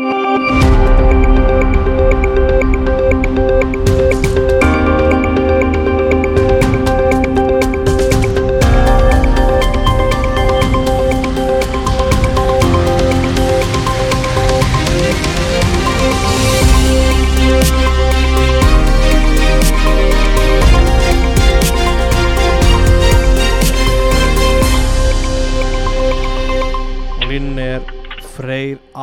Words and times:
og 0.00 0.69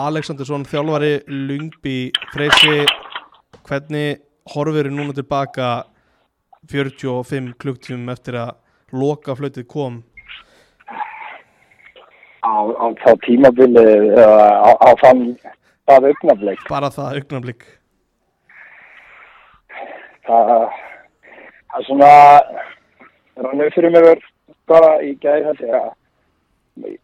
Freyr 0.07 0.15
Alexandersson 0.15 0.63
þjálfari 0.63 1.17
Lungby 1.27 2.11
Freysi 2.31 2.85
hvernig 3.67 4.21
horfir 4.53 4.87
núna 4.87 5.11
tilbaka 5.11 5.83
45 6.71 7.49
klukktímum 7.59 8.13
eftir 8.13 8.37
að 8.39 8.53
loka 8.95 9.35
flautið 9.35 9.67
kom? 9.67 9.97
Á, 12.39 12.55
á 12.55 12.85
þá 13.03 13.11
tímabili 13.25 13.83
á, 14.15 14.71
á 14.79 14.89
þann 15.03 15.25
það 15.83 16.09
augnablik. 16.13 16.63
Bara 16.71 16.93
það 16.95 17.19
augnablik. 17.19 17.67
Það, 20.23 20.55
það 21.67 21.79
er 21.81 21.87
svona 21.91 22.13
rannu 23.43 23.71
fyrir 23.75 23.97
mér 23.97 24.27
bara 24.71 24.99
í 25.03 25.17
gæði 25.19 25.49
held 25.51 25.67
ég 26.85 26.99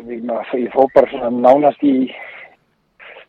að 0.00 0.10
ég, 0.12 0.24
ég, 0.24 0.52
ég 0.64 0.74
fó 0.74 0.88
bara 0.94 1.10
svona 1.12 1.30
nánast 1.30 1.82
í 1.86 1.94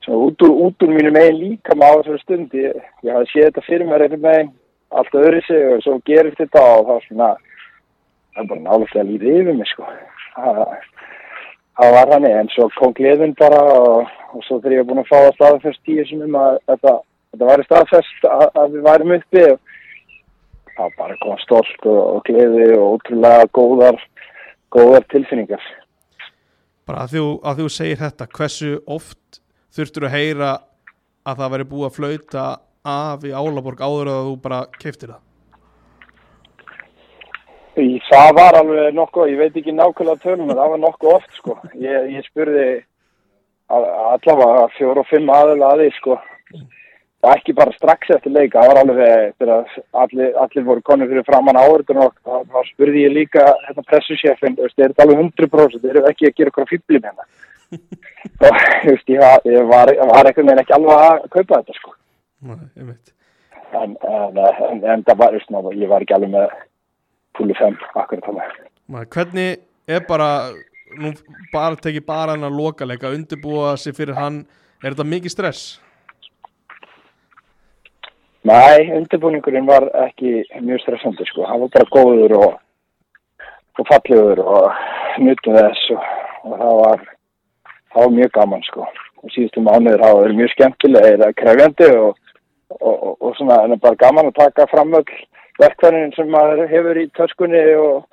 svona 0.06 0.24
út 0.26 0.42
úr, 0.42 0.56
út 0.66 0.84
úr 0.84 0.94
mínu 0.96 1.12
megin 1.14 1.40
líka 1.40 1.76
á 1.78 1.90
þessari 2.00 2.24
stund. 2.24 2.54
Ég, 2.54 2.80
ég 3.06 3.14
hafði 3.14 3.32
séð 3.32 3.48
þetta 3.50 3.66
fyrir 3.68 3.90
mér 3.90 4.06
einhvern 4.06 4.26
veginn 4.26 4.52
allt 4.90 5.14
öðru 5.14 5.42
sig 5.46 5.66
og 5.70 5.84
svo 5.86 5.98
gerist 6.06 6.40
þetta 6.40 6.64
og 6.66 6.86
það 6.86 6.94
var 6.94 7.06
svona 7.08 7.30
það 8.34 8.42
er 8.44 8.50
bara 8.50 8.64
nálega 8.66 9.06
líða 9.06 9.36
yfir 9.36 9.58
mig 9.60 9.70
sko. 9.70 9.90
Það, 10.36 10.62
það 11.80 11.96
var 11.98 12.14
hann 12.14 12.30
en 12.30 12.52
svo 12.56 12.70
kom 12.78 12.96
gleðin 12.98 13.36
bara 13.40 13.62
og, 13.76 14.14
og 14.34 14.46
svo 14.48 14.60
þegar 14.60 14.78
ég 14.78 14.84
var 14.84 14.90
búin 14.92 15.04
að 15.04 15.12
fá 15.12 15.18
að 15.22 15.36
staðfest 15.38 15.84
tíu 15.86 16.06
sem 16.10 16.24
um 16.26 16.38
að 16.40 16.62
þetta, 16.72 16.96
þetta 17.34 17.50
væri 17.52 17.68
staðfest 17.68 18.30
að, 18.30 18.46
að 18.62 18.78
við 18.78 18.88
værum 18.88 19.18
uppi 19.20 19.46
og 19.50 19.60
það 20.80 20.96
bara 21.02 21.20
kom 21.26 21.44
stolt 21.44 21.90
og, 21.92 22.02
og 22.16 22.24
gleði 22.30 22.72
og 22.78 22.96
ótrúlega 22.96 23.52
góðar 23.58 24.02
góðar 24.74 25.06
tilfinningar 25.12 25.64
bara 26.90 27.06
að 27.06 27.16
þú, 27.16 27.26
að 27.46 27.62
þú 27.62 27.70
segir 27.74 28.02
þetta 28.02 28.30
hversu 28.34 28.76
oft 28.90 29.42
þurftur 29.76 30.10
að 30.10 30.16
heyra 30.18 30.52
að 31.28 31.42
það 31.42 31.56
væri 31.56 31.70
búið 31.72 31.88
að 31.90 31.98
flauta 31.98 32.46
af 32.90 33.26
í 33.28 33.34
Álaborg 33.36 33.82
áður 33.82 34.14
að 34.14 34.30
þú 34.30 34.38
bara 34.46 34.62
keftir 34.80 35.14
það 35.14 35.26
það 38.10 38.30
var 38.36 38.58
alveg 38.60 38.96
nokkuð, 38.96 39.30
ég 39.32 39.40
veit 39.40 39.58
ekki 39.60 39.74
nákvæmlega 39.76 40.34
en 40.34 40.50
það 40.52 40.72
var 40.74 40.82
nokkuð 40.84 41.14
oft 41.14 41.38
sko. 41.38 41.56
Ég, 41.80 42.10
ég 42.16 42.26
spurði 42.28 42.66
allavega 43.70 44.68
fjóru 44.76 45.04
og 45.04 45.10
fimm 45.10 45.30
aðeins 45.32 45.64
að 45.64 45.84
því 45.84 45.90
sko. 46.00 46.18
Og 47.20 47.34
ekki 47.34 47.52
bara 47.52 47.74
strax 47.76 48.14
eftir 48.16 48.32
leika, 48.32 48.62
það 48.62 48.70
var 48.70 48.78
alveg 48.80 49.34
þegar 49.42 49.74
allir, 50.04 50.30
allir 50.40 50.68
voru 50.70 50.84
konið 50.88 51.10
fyrir 51.12 51.26
framann 51.28 51.60
áhörðun 51.60 52.00
og 52.06 52.14
þá, 52.24 52.60
spurði 52.70 53.04
ég 53.04 53.16
líka 53.18 53.44
hérna 53.66 53.84
pressusjefin, 53.90 54.56
er 54.56 54.72
þetta 54.78 55.04
alveg 55.04 55.26
100%, 55.26 55.82
þeir 55.84 56.00
eru 56.00 56.08
ekki 56.08 56.30
að 56.30 56.38
gera 56.38 56.54
okkur 56.54 56.70
fýbli 56.70 57.02
með 57.04 57.20
það. 57.20 57.28
og 58.48 58.62
veist, 58.86 59.12
ég 59.12 59.20
var, 59.20 59.44
var, 59.74 59.92
var 60.14 60.30
eitthvað 60.30 60.48
með 60.48 60.64
ekki 60.64 60.78
alveg 60.78 61.04
að 61.10 61.28
kaupa 61.36 61.60
þetta 61.60 61.80
sko. 61.82 61.96
Nei, 62.50 63.00
En, 63.70 63.92
en, 64.02 64.38
en, 64.40 64.80
en 64.82 65.04
það 65.06 65.20
var, 65.20 65.36
veist, 65.36 65.52
ná, 65.54 65.60
ég 65.76 65.92
var 65.92 66.02
ekki 66.06 66.16
alveg 66.16 66.32
með 66.34 66.56
púli 67.38 67.60
5 67.60 67.84
akkurat 68.00 68.26
þannig. 68.32 68.56
Hvernig 69.14 69.60
er 69.92 70.08
bara 70.08 70.30
nú 70.98 71.12
bara 71.54 71.78
tekið 71.78 72.06
bara 72.08 72.34
hann 72.34 72.48
að 72.48 72.58
loka 72.58 72.88
leika 72.88 73.12
undirbúa 73.14 73.76
sig 73.78 73.94
fyrir 73.98 74.18
hann 74.18 74.42
er 74.82 74.94
þetta 74.94 75.06
mikið 75.06 75.36
stress? 75.36 75.68
Nei, 78.48 78.88
undirbúningurinn 78.96 79.68
var 79.68 79.90
ekki 80.06 80.46
mjög 80.64 80.80
stressandi 80.86 81.26
sko, 81.28 81.44
hann 81.44 81.60
var 81.66 81.72
bara 81.74 81.90
góður 81.92 82.36
og, 82.38 82.54
og 83.76 83.88
fallegur 83.90 84.40
og 84.40 84.70
nutum 85.20 85.58
þess 85.58 85.90
og, 85.96 86.06
og 86.48 86.54
það 86.62 86.80
var 86.80 87.04
það 87.90 88.06
var 88.06 88.16
mjög 88.16 88.32
gaman 88.38 88.64
sko. 88.70 88.88
Og 89.20 89.34
síðustu 89.36 89.64
mánuður 89.66 90.06
hafa 90.06 90.24
verið 90.24 90.40
mjög 90.40 90.54
skemmtilega 90.54 91.12
eða 91.18 91.30
krefjandi 91.42 91.90
og, 91.98 92.16
og, 92.80 93.18
og 93.20 93.36
svona 93.36 93.60
en 93.66 93.76
bara 93.84 94.00
gaman 94.06 94.32
að 94.32 94.40
taka 94.40 94.70
fram 94.72 94.96
öll 95.02 95.20
verkværin 95.60 96.16
sem 96.16 96.32
maður 96.32 96.64
hefur 96.72 97.02
í 97.02 97.08
törskunni 97.20 97.64
og, 97.76 98.06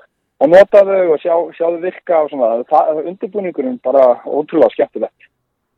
og 0.42 0.50
nota 0.50 0.82
þau 0.88 1.12
og 1.14 1.20
sjá, 1.22 1.34
sjá 1.54 1.68
þau 1.68 1.82
virka 1.84 2.24
og 2.24 2.32
svona, 2.32 2.54
það, 2.72 3.04
undirbúningurinn 3.12 3.82
bara 3.86 4.16
ótrúlega 4.26 4.74
skemmtilegt. 4.74 5.30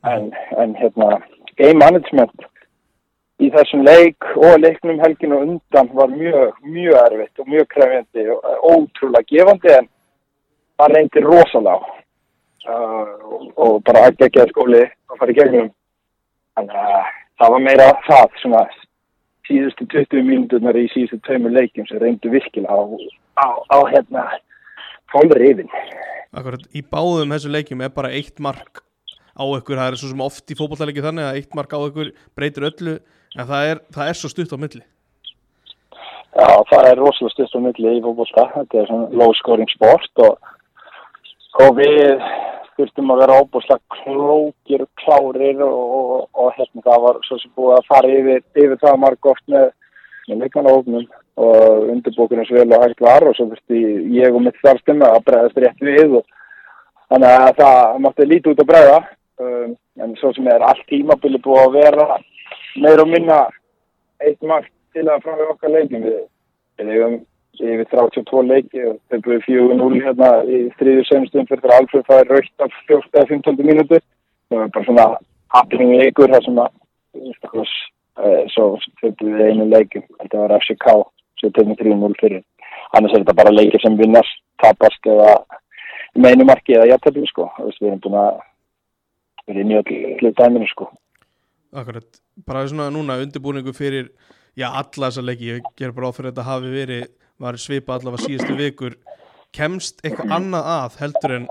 En, 0.08 0.30
en 0.56 0.72
hérna 0.78 1.18
game 1.58 1.76
management 1.82 2.48
í 3.38 3.50
þessum 3.54 3.84
leik 3.86 4.26
og 4.36 4.58
leiknum 4.62 4.98
helginu 5.02 5.38
undan 5.44 5.90
var 5.94 6.10
mjög, 6.10 6.58
mjög 6.66 6.98
erfitt 7.04 7.42
og 7.42 7.52
mjög 7.52 7.68
krefjandi 7.74 8.26
og 8.34 8.66
ótrúlega 8.72 9.28
gefandi 9.30 9.74
en 9.76 9.88
það 10.78 10.94
reyndi 10.94 11.22
rosalega 11.26 11.92
uh, 12.68 13.14
og, 13.30 13.46
og 13.56 13.78
bara 13.86 14.08
ekki 14.08 14.28
ekki 14.28 14.42
að 14.42 14.52
skóli 14.54 14.82
að 14.84 15.20
fara 15.20 15.34
í 15.34 15.38
gegnum. 15.38 15.70
Þannig 16.58 16.82
að 16.82 17.08
það 17.38 17.54
var 17.54 17.64
meira 17.68 17.88
það 18.08 18.36
svona 18.42 18.64
síðustu 19.48 19.86
20 19.94 20.26
mínúturnar 20.26 20.76
í 20.76 20.88
síðustu 20.92 21.20
tveimur 21.26 21.54
leikjum 21.54 21.86
sem 21.88 22.02
reyndu 22.02 22.32
virkilega 22.32 22.74
á, 22.74 22.84
á, 23.38 23.48
á 23.70 23.78
hérna 23.92 24.26
fólri 25.12 25.52
yfir 25.54 25.70
Akkurat, 26.36 26.66
í 26.76 26.82
báðum 26.84 27.32
þessu 27.32 27.54
leikjum 27.54 27.86
er 27.86 27.94
bara 27.94 28.12
eitt 28.12 28.42
mark 28.44 28.82
á 29.38 29.44
ykkur, 29.46 29.78
það 29.78 29.88
er 29.88 29.98
svo 30.02 30.12
sem 30.12 30.26
oft 30.26 30.50
í 30.50 30.58
fótballtæleiki 30.58 31.04
þannig 31.04 31.28
að 31.28 31.40
eitt 31.40 31.56
mark 31.56 31.72
á 31.72 31.78
ykkur 31.78 32.12
breytir 32.36 32.68
öllu 32.68 32.98
en 33.38 33.46
það 33.48 33.72
er, 33.72 33.82
það 33.94 34.10
er 34.10 34.18
svo 34.18 34.32
stutt 34.32 34.52
á 34.52 34.58
milli 34.58 34.84
Já, 36.38 36.50
það 36.70 36.86
er 36.90 37.00
rosalega 37.00 37.32
stutt 37.34 37.56
á 37.56 37.60
milli 37.64 37.96
í 37.96 38.02
fótbolta. 38.04 38.44
Þetta 38.52 38.78
er 38.78 38.86
svona 38.86 39.08
low 39.18 39.32
scoring 39.40 39.70
sport 39.72 40.22
og, 40.22 40.50
og 41.64 41.72
við 41.78 42.20
þurftum 42.78 43.10
að 43.10 43.22
vera 43.24 43.38
óbúslega 43.42 43.96
klókir 43.96 44.84
og 44.84 44.90
klárir 45.02 45.62
og, 45.66 45.78
og, 45.98 46.28
og 46.38 46.52
hérna 46.58 46.84
það 46.84 47.06
var 47.06 47.20
svo 47.26 47.38
sem 47.42 47.54
búið 47.58 47.74
að 47.78 47.88
fara 47.90 48.12
yfir, 48.20 48.44
yfir 48.54 48.82
það 48.84 49.00
marg 49.02 49.30
oft 49.32 49.44
með, 49.50 49.72
með 50.28 50.44
leikmannahófnum 50.44 51.08
og 51.48 51.90
undirbúkunum 51.94 52.46
svo 52.46 52.60
vel 52.60 52.76
og 52.76 52.84
hægt 52.84 53.02
var 53.02 53.26
og 53.26 53.34
svo 53.34 53.48
þurfti 53.50 53.82
ég 54.18 54.34
og 54.34 54.44
mitt 54.44 54.62
þarstum 54.62 55.02
að 55.06 55.20
bregðast 55.26 55.60
rétt 55.64 55.84
við 55.88 56.18
og 56.20 56.32
þannig 57.10 57.34
að 57.34 57.52
það 57.62 58.00
mátti 58.04 58.28
lítið 58.28 58.54
út 58.54 58.62
að 58.62 58.70
bregða 58.70 58.98
um, 59.44 59.74
en 60.02 60.14
svo 60.20 60.32
sem 60.36 60.48
er 60.50 60.64
allt 60.64 60.84
tímabili 60.90 61.40
búið 61.44 61.64
að 61.64 61.76
vera 61.78 62.18
meir 62.84 63.02
og 63.02 63.10
minna 63.10 63.40
eitt 64.24 64.42
mark 64.42 64.70
til 64.96 65.06
að 65.06 65.24
frá 65.24 65.42
okkar 65.48 65.74
leikin 65.74 66.06
við, 66.06 66.22
eigum 66.82 67.18
yfir 67.58 67.88
32 67.90 68.44
leiki 68.46 68.84
og 68.86 68.98
þau 69.10 69.20
búið 69.26 69.46
4-0 69.48 70.02
hérna 70.04 70.30
í 70.46 70.62
þriður 70.78 71.08
senustum 71.08 71.48
fyrir 71.50 71.64
það 71.66 71.76
alveg 71.78 72.08
það 72.08 72.22
er 72.22 72.32
raukt 72.34 72.66
af 72.66 72.80
14-15 72.90 73.62
mínútur 73.66 74.02
það 74.02 74.62
var 74.62 74.72
bara 74.76 74.88
svona 74.88 75.06
happening 75.56 75.94
leikur 75.98 76.34
þar 76.34 76.46
sem 76.46 76.60
að 76.62 76.72
uh, 77.58 78.42
svo 78.54 78.66
þau 79.02 79.12
búið 79.20 79.46
einu 79.48 79.70
leikum 79.72 80.06
þetta 80.18 80.44
var 80.44 80.58
FCK 80.62 80.98
tegum 81.46 81.74
við 81.74 81.82
3-0 81.86 82.18
fyrir. 82.20 82.42
Annars 82.96 83.14
er 83.14 83.22
þetta 83.22 83.36
bara 83.38 83.54
leikir 83.54 83.82
sem 83.82 83.96
vinnast, 83.98 84.40
tapast 84.62 85.06
eða 85.06 85.34
meinumarki 86.18 86.76
eða 86.76 86.88
jættabli 86.92 87.26
sko. 87.28 87.48
Við 87.60 87.90
erum 87.90 88.02
búin 88.04 88.20
að 88.22 88.40
erum 89.52 89.72
í 89.72 89.78
öllu 89.80 90.32
dæminu 90.38 90.68
sko. 90.70 90.88
Akkurat, 91.76 92.20
bara 92.48 92.66
svona 92.68 92.88
núna 92.92 93.18
undirbúningu 93.22 93.74
fyrir, 93.76 94.10
já 94.56 94.68
alla 94.70 95.08
þessa 95.08 95.24
leiki. 95.24 95.50
Ég 95.56 95.68
ger 95.76 95.92
bara 95.96 96.08
á 96.08 96.16
fyrir 96.16 96.32
þetta 96.32 96.46
hafi 96.48 96.72
verið 96.72 97.08
var 97.38 97.58
svipa 97.60 97.96
allavega 97.96 98.24
síðustu 98.24 98.56
vikur. 98.58 98.96
Kemst 99.54 100.02
eitthvað 100.04 100.34
annað 100.38 100.70
að 100.74 100.96
heldur 101.02 101.36
en 101.36 101.46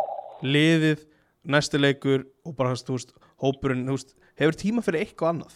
liðið, 0.45 1.05
næsti 1.47 1.79
leikur 1.79 2.25
og 2.45 2.57
bara 2.57 2.75
þú 2.75 2.97
veist, 2.97 3.13
hópurinn 3.41 3.87
veist, 3.89 4.13
hefur 4.37 4.57
tíma 4.59 4.83
fyrir 4.85 5.05
eitthvað 5.05 5.33
annað? 5.33 5.55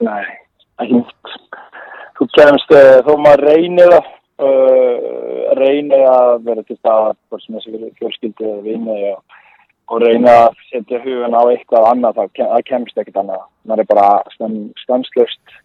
Nei, 0.00 0.24
ekki 0.80 1.02
þú 2.18 2.28
kemst, 2.36 2.72
uh, 2.72 2.98
þó 3.04 3.12
maður 3.20 3.46
reynir 3.50 3.92
það 3.92 4.08
uh, 4.44 5.52
reynir 5.60 6.06
að 6.08 6.32
vera 6.48 6.64
til 6.66 6.78
hvort 6.80 7.44
sem 7.44 7.58
þessi 7.58 7.92
fjölskyldi 8.00 8.48
eða 8.48 8.64
vinni 8.64 8.96
og, 9.12 9.38
og 9.90 10.02
reyna 10.04 10.36
að 10.46 10.60
setja 10.70 11.00
hugan 11.02 11.34
á 11.34 11.42
eitthvað 11.50 11.88
annað, 11.90 12.18
það, 12.20 12.30
kem, 12.36 12.48
það 12.52 12.66
kemst 12.68 13.00
ekkert 13.02 13.20
annað. 13.22 13.42
Maður 13.66 13.82
er 13.82 13.88
bara 13.90 14.08
stanslöst 14.78 15.56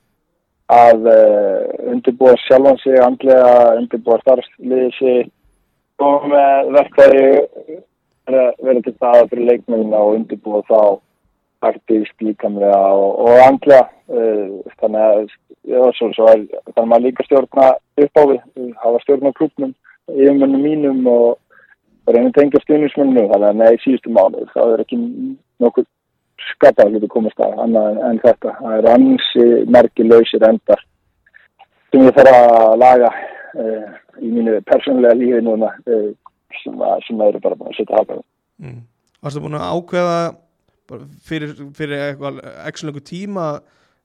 að 0.73 1.09
uh, 1.11 1.91
undirbúa 1.93 2.33
sjálfan 2.47 2.79
sig, 2.81 2.97
andlega 3.05 3.75
undirbúa 3.77 4.17
starfsliði 4.23 4.87
sig 4.97 5.19
og 6.01 6.25
með 6.31 6.71
verkværi 6.75 7.27
vera 8.25 8.81
til 8.81 8.95
staða 8.95 9.27
fyrir 9.29 9.51
leikmennina 9.51 10.01
og 10.01 10.17
undirbúa 10.17 10.63
þá 10.65 10.79
taktísk 11.65 12.25
líkamlega 12.25 12.81
og, 12.97 13.21
og 13.27 13.43
andlega. 13.45 13.85
Uh, 14.09 14.57
þannig 14.81 15.01
að 15.05 15.21
já, 15.69 15.79
svo, 15.97 16.11
svo 16.17 16.29
er, 16.33 16.45
þannig 16.73 16.81
að 16.81 16.91
maður 16.91 17.05
líka 17.07 17.25
stjórna 17.29 17.71
upp 18.01 18.21
á 18.21 18.23
við, 18.25 18.41
hafa 18.81 19.05
stjórna 19.05 19.37
klubnum 19.37 19.73
yfirmönnum 20.09 20.61
mínum 20.61 21.07
og 21.09 21.37
reyna 22.13 22.29
að 22.29 22.37
tengja 22.37 22.61
stuðnismönnum 22.63 23.29
þannig 23.31 23.47
að 23.49 23.59
neði 23.61 23.81
síðustu 23.83 24.13
mánuð 24.13 24.49
það 24.53 24.73
er 24.73 24.83
ekki 24.83 24.99
nokkuð 25.63 25.87
skapað 26.51 26.85
að 26.85 26.97
geta 26.97 27.11
komast 27.13 27.41
að 27.41 27.61
annað 27.63 28.01
en, 28.09 28.19
þetta. 28.23 28.53
Það 28.59 28.75
er 28.77 28.89
ansi 28.91 29.45
merki 29.75 30.05
lausir 30.05 30.45
endar 30.45 30.83
sem 31.91 32.03
ég 32.05 32.17
þarf 32.17 32.35
að 32.35 32.73
laga 32.81 33.11
uh, 33.11 33.85
í 34.21 34.31
mínu 34.31 34.57
persónulega 34.67 35.19
lífi 35.19 35.43
núna 35.45 35.71
uh, 35.87 36.09
sem, 36.61 36.75
að, 36.75 36.97
sem 37.07 37.23
eru 37.27 37.41
bara 37.43 37.59
búin 37.59 37.71
að 37.71 37.79
setja 37.79 38.01
hafða 38.01 38.19
mm. 38.63 38.81
Varstu 39.25 39.41
búin 39.41 39.57
að 39.57 39.69
ákveða 39.71 40.19
fyrir, 41.25 41.55
fyrir 41.77 42.03
eitthvað 42.09 42.41
ekki 42.67 43.05
tíma 43.09 43.47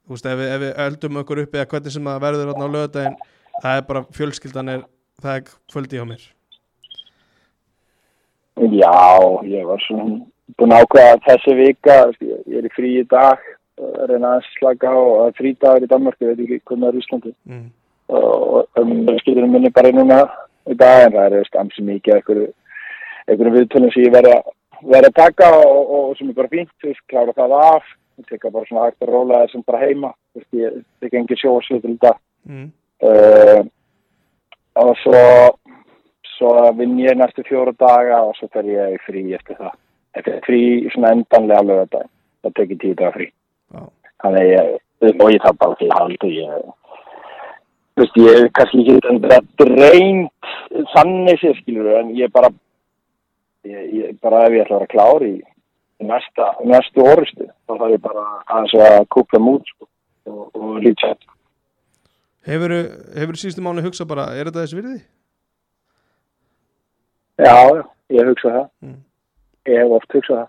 þú 0.06 0.17
veist 0.17 0.31
ef 0.31 0.38
við, 0.41 0.53
ef 0.55 0.62
við 0.64 0.82
öldum 0.87 1.20
okkur 1.20 1.43
upp 1.44 1.56
eða 1.56 1.70
hvernig 1.75 1.94
sem 1.94 2.11
það 2.11 2.23
verður 2.25 2.53
á 2.56 2.67
lögadaginn 2.67 3.19
það 3.61 3.76
er 3.76 3.88
bara 3.91 4.05
fjölskyldan 4.17 4.73
er 4.75 4.85
það 5.20 5.37
er 5.37 5.50
kvöldi 5.73 6.00
á 6.00 6.05
mér 6.08 6.25
Já, 8.61 8.93
ég 9.49 9.65
var 9.65 9.81
svona 9.87 10.21
búin 10.59 10.75
ákveða 10.75 11.19
þessi 11.25 11.57
vika 11.57 11.97
ég 12.21 12.59
er 12.61 12.67
í 12.69 12.73
frí 12.75 12.91
í 13.01 13.07
dag 13.09 13.41
reyna 13.81 14.37
að 14.37 14.49
slaka 14.57 14.91
á 14.93 15.31
frí 15.39 15.55
dagur 15.61 15.87
í 15.87 15.91
Danmark 15.91 16.19
ég 16.21 16.33
veit 16.33 16.43
ekki 16.45 16.61
hvernig 16.69 16.85
það 16.85 16.91
er 16.91 16.99
í 16.99 17.03
Íslandi 17.05 17.33
mm. 17.49 17.67
og 18.19 18.81
um, 18.83 18.93
skilurinn 19.23 19.55
minni 19.55 19.73
bara 19.75 19.93
núna 19.95 20.21
í 20.69 20.77
dag 20.77 21.07
en 21.07 21.17
það 21.17 21.39
er 21.39 21.49
skamsi 21.49 21.85
mikið 21.87 22.17
einhverju 22.19 23.55
viðtölum 23.57 23.95
sem 23.95 24.07
ég 24.07 24.15
verði 24.17 25.09
að 25.09 25.17
taka 25.17 25.51
og, 25.56 25.95
og 25.97 26.13
sem 26.19 26.31
er 26.31 26.37
bara 26.37 26.53
fínt, 26.53 26.73
þú 26.81 26.91
veist, 26.91 27.05
klára 27.09 27.37
það 27.37 27.56
af 27.61 27.91
ég 28.21 28.29
teka 28.29 28.53
bara 28.53 28.69
svona 28.69 28.89
hægt 28.89 29.05
að 29.05 29.15
róla 29.15 29.43
þessum 29.45 29.65
bara 29.67 29.83
heima 29.85 30.13
þú 30.13 30.43
veist, 30.43 30.53
ég 30.61 30.81
tek 31.01 31.17
engin 31.21 31.41
sjósvið 31.41 31.85
til 31.85 31.95
þetta 31.97 32.15
mm. 32.51 32.69
uh, 33.09 33.63
og 34.81 34.93
svo 35.05 35.25
svo 36.41 36.73
vinn 36.79 36.99
ég 37.03 37.19
næstu 37.21 37.45
fjóru 37.45 37.75
daga 37.77 38.23
og 38.25 38.35
svo 38.39 38.49
fer 38.55 38.69
ég 38.69 38.97
frí 39.05 39.27
eftir 39.37 39.59
það 39.61 39.75
eftir 40.17 40.41
frí 40.47 40.63
svona 40.95 41.13
endanlega 41.17 41.61
alveg 41.61 41.83
þetta 41.85 42.03
það 42.45 42.55
tekir 42.59 42.81
tíu 42.81 42.97
daga 42.97 43.13
frí 43.19 43.27
oh. 43.77 43.89
þannig 44.25 44.49
ég, 44.49 44.71
og 45.13 45.29
ég 45.35 45.45
það 45.45 45.59
bara 45.61 45.79
til 45.81 45.91
haldi 45.99 46.33
ég 46.39 46.65
þú 46.65 48.03
veist, 48.03 48.19
ég 48.25 48.41
er 48.41 48.51
kannski 48.57 48.87
ekki 48.87 49.15
þetta 49.29 49.69
reynd 49.71 50.51
þannig 50.95 51.41
sér, 51.43 51.57
skilur 51.61 51.93
en 52.01 52.13
ég 52.17 52.33
bara 52.33 52.53
ég, 53.69 53.81
ég 54.01 54.21
bara 54.25 54.47
ef 54.47 54.57
ég 54.57 54.65
ætla 54.65 54.79
að 54.79 54.87
vera 54.87 54.93
klár 54.95 55.27
í 55.27 55.35
næsta, 56.01 56.55
næstu 56.65 57.05
orustu 57.05 57.51
þá 57.69 57.77
þarf 57.77 57.93
ég 57.93 58.05
bara 58.09 58.27
að 58.57 59.07
kúpla 59.13 59.43
mút 59.43 59.69
sko, 59.69 59.91
og, 60.31 60.49
og 60.57 60.81
lítja 60.81 61.15
Hefur 62.49 62.73
þú 62.73 63.37
síðustu 63.37 63.61
mánu 63.61 63.85
hugsað 63.85 64.09
bara, 64.09 64.31
er 64.33 64.49
þetta 64.49 64.65
þessi 64.65 64.79
virði? 64.79 65.01
Já, 67.41 67.85
ég 68.13 68.27
hugsa 68.29 68.51
það. 68.53 68.67
Mm. 68.85 68.99
Ég 69.71 69.79
hef 69.81 69.95
oft 69.97 70.17
hugsað 70.17 70.41
það. 70.41 70.49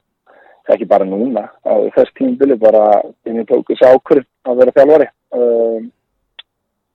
Það 0.62 0.74
er 0.74 0.76
ekki 0.76 0.88
bara 0.92 1.08
núna. 1.08 1.44
Á 1.64 1.74
þess 1.96 2.16
tímbili 2.20 2.58
bara, 2.60 2.84
ég 3.28 3.48
tók 3.50 3.72
þessi 3.72 3.88
ákvörð 3.88 4.28
að 4.48 4.60
vera 4.62 4.74
þjálfari. 4.76 5.08
Um, 5.38 5.88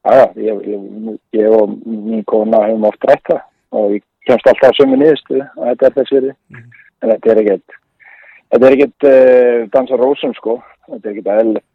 aðja, 0.07 0.27
ég, 0.45 0.61
ég, 0.73 1.17
ég 1.41 1.57
og 1.57 1.73
mín 1.87 2.23
kona 2.29 2.63
hefum 2.67 2.87
oft 2.91 3.09
rætt 3.09 3.25
það 3.31 3.41
og 3.77 3.97
ég 3.97 4.05
kemst 4.29 4.51
alltaf 4.53 4.77
sömu 4.77 4.99
nýðustu 5.01 5.41
að 5.41 5.73
þetta 5.73 5.89
er 5.89 5.97
þess 5.97 6.15
virði. 6.17 6.37
Mm. 6.53 6.69
En 6.97 7.13
þetta 7.15 7.33
er 7.33 7.43
ekkert, 7.43 7.81
þetta 8.53 8.69
er 8.69 8.77
ekkert 8.77 9.09
uh, 9.11 9.65
dansa 9.75 10.01
rósum 10.03 10.37
sko. 10.37 10.61
Þetta 10.91 11.03
er 11.03 11.17
ekkert 11.17 11.35
aðeinlegt. 11.35 11.73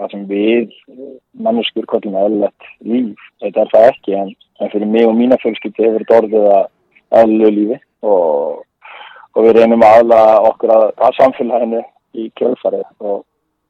Það 0.00 0.12
sem 0.14 0.20
við, 0.30 0.76
manneskur, 1.44 1.84
kollum 1.92 2.16
aðeinlegt 2.16 2.68
líf. 2.88 3.24
Þetta 3.44 3.66
er 3.66 3.72
það 3.74 3.88
ekki, 3.92 4.14
en, 4.16 4.36
en 4.60 4.70
fyrir 4.72 4.88
mig 4.96 5.04
og 5.04 5.18
mína 5.18 5.36
fjölskyldi 5.42 5.84
hefur 5.84 6.06
þetta 6.06 6.20
orðið 6.24 6.52
að 6.56 6.68
aðlögu 7.18 7.50
lífi 7.56 7.80
og, 8.06 8.62
og 9.34 9.46
við 9.46 9.58
reynum 9.58 9.84
að 9.86 9.96
aðla 10.00 10.20
okkur 10.50 10.74
að, 10.76 10.86
að 11.06 11.18
samfélaginu 11.18 11.82
í 12.18 12.30
kjölfarið. 12.38 12.86
Og 13.00 13.20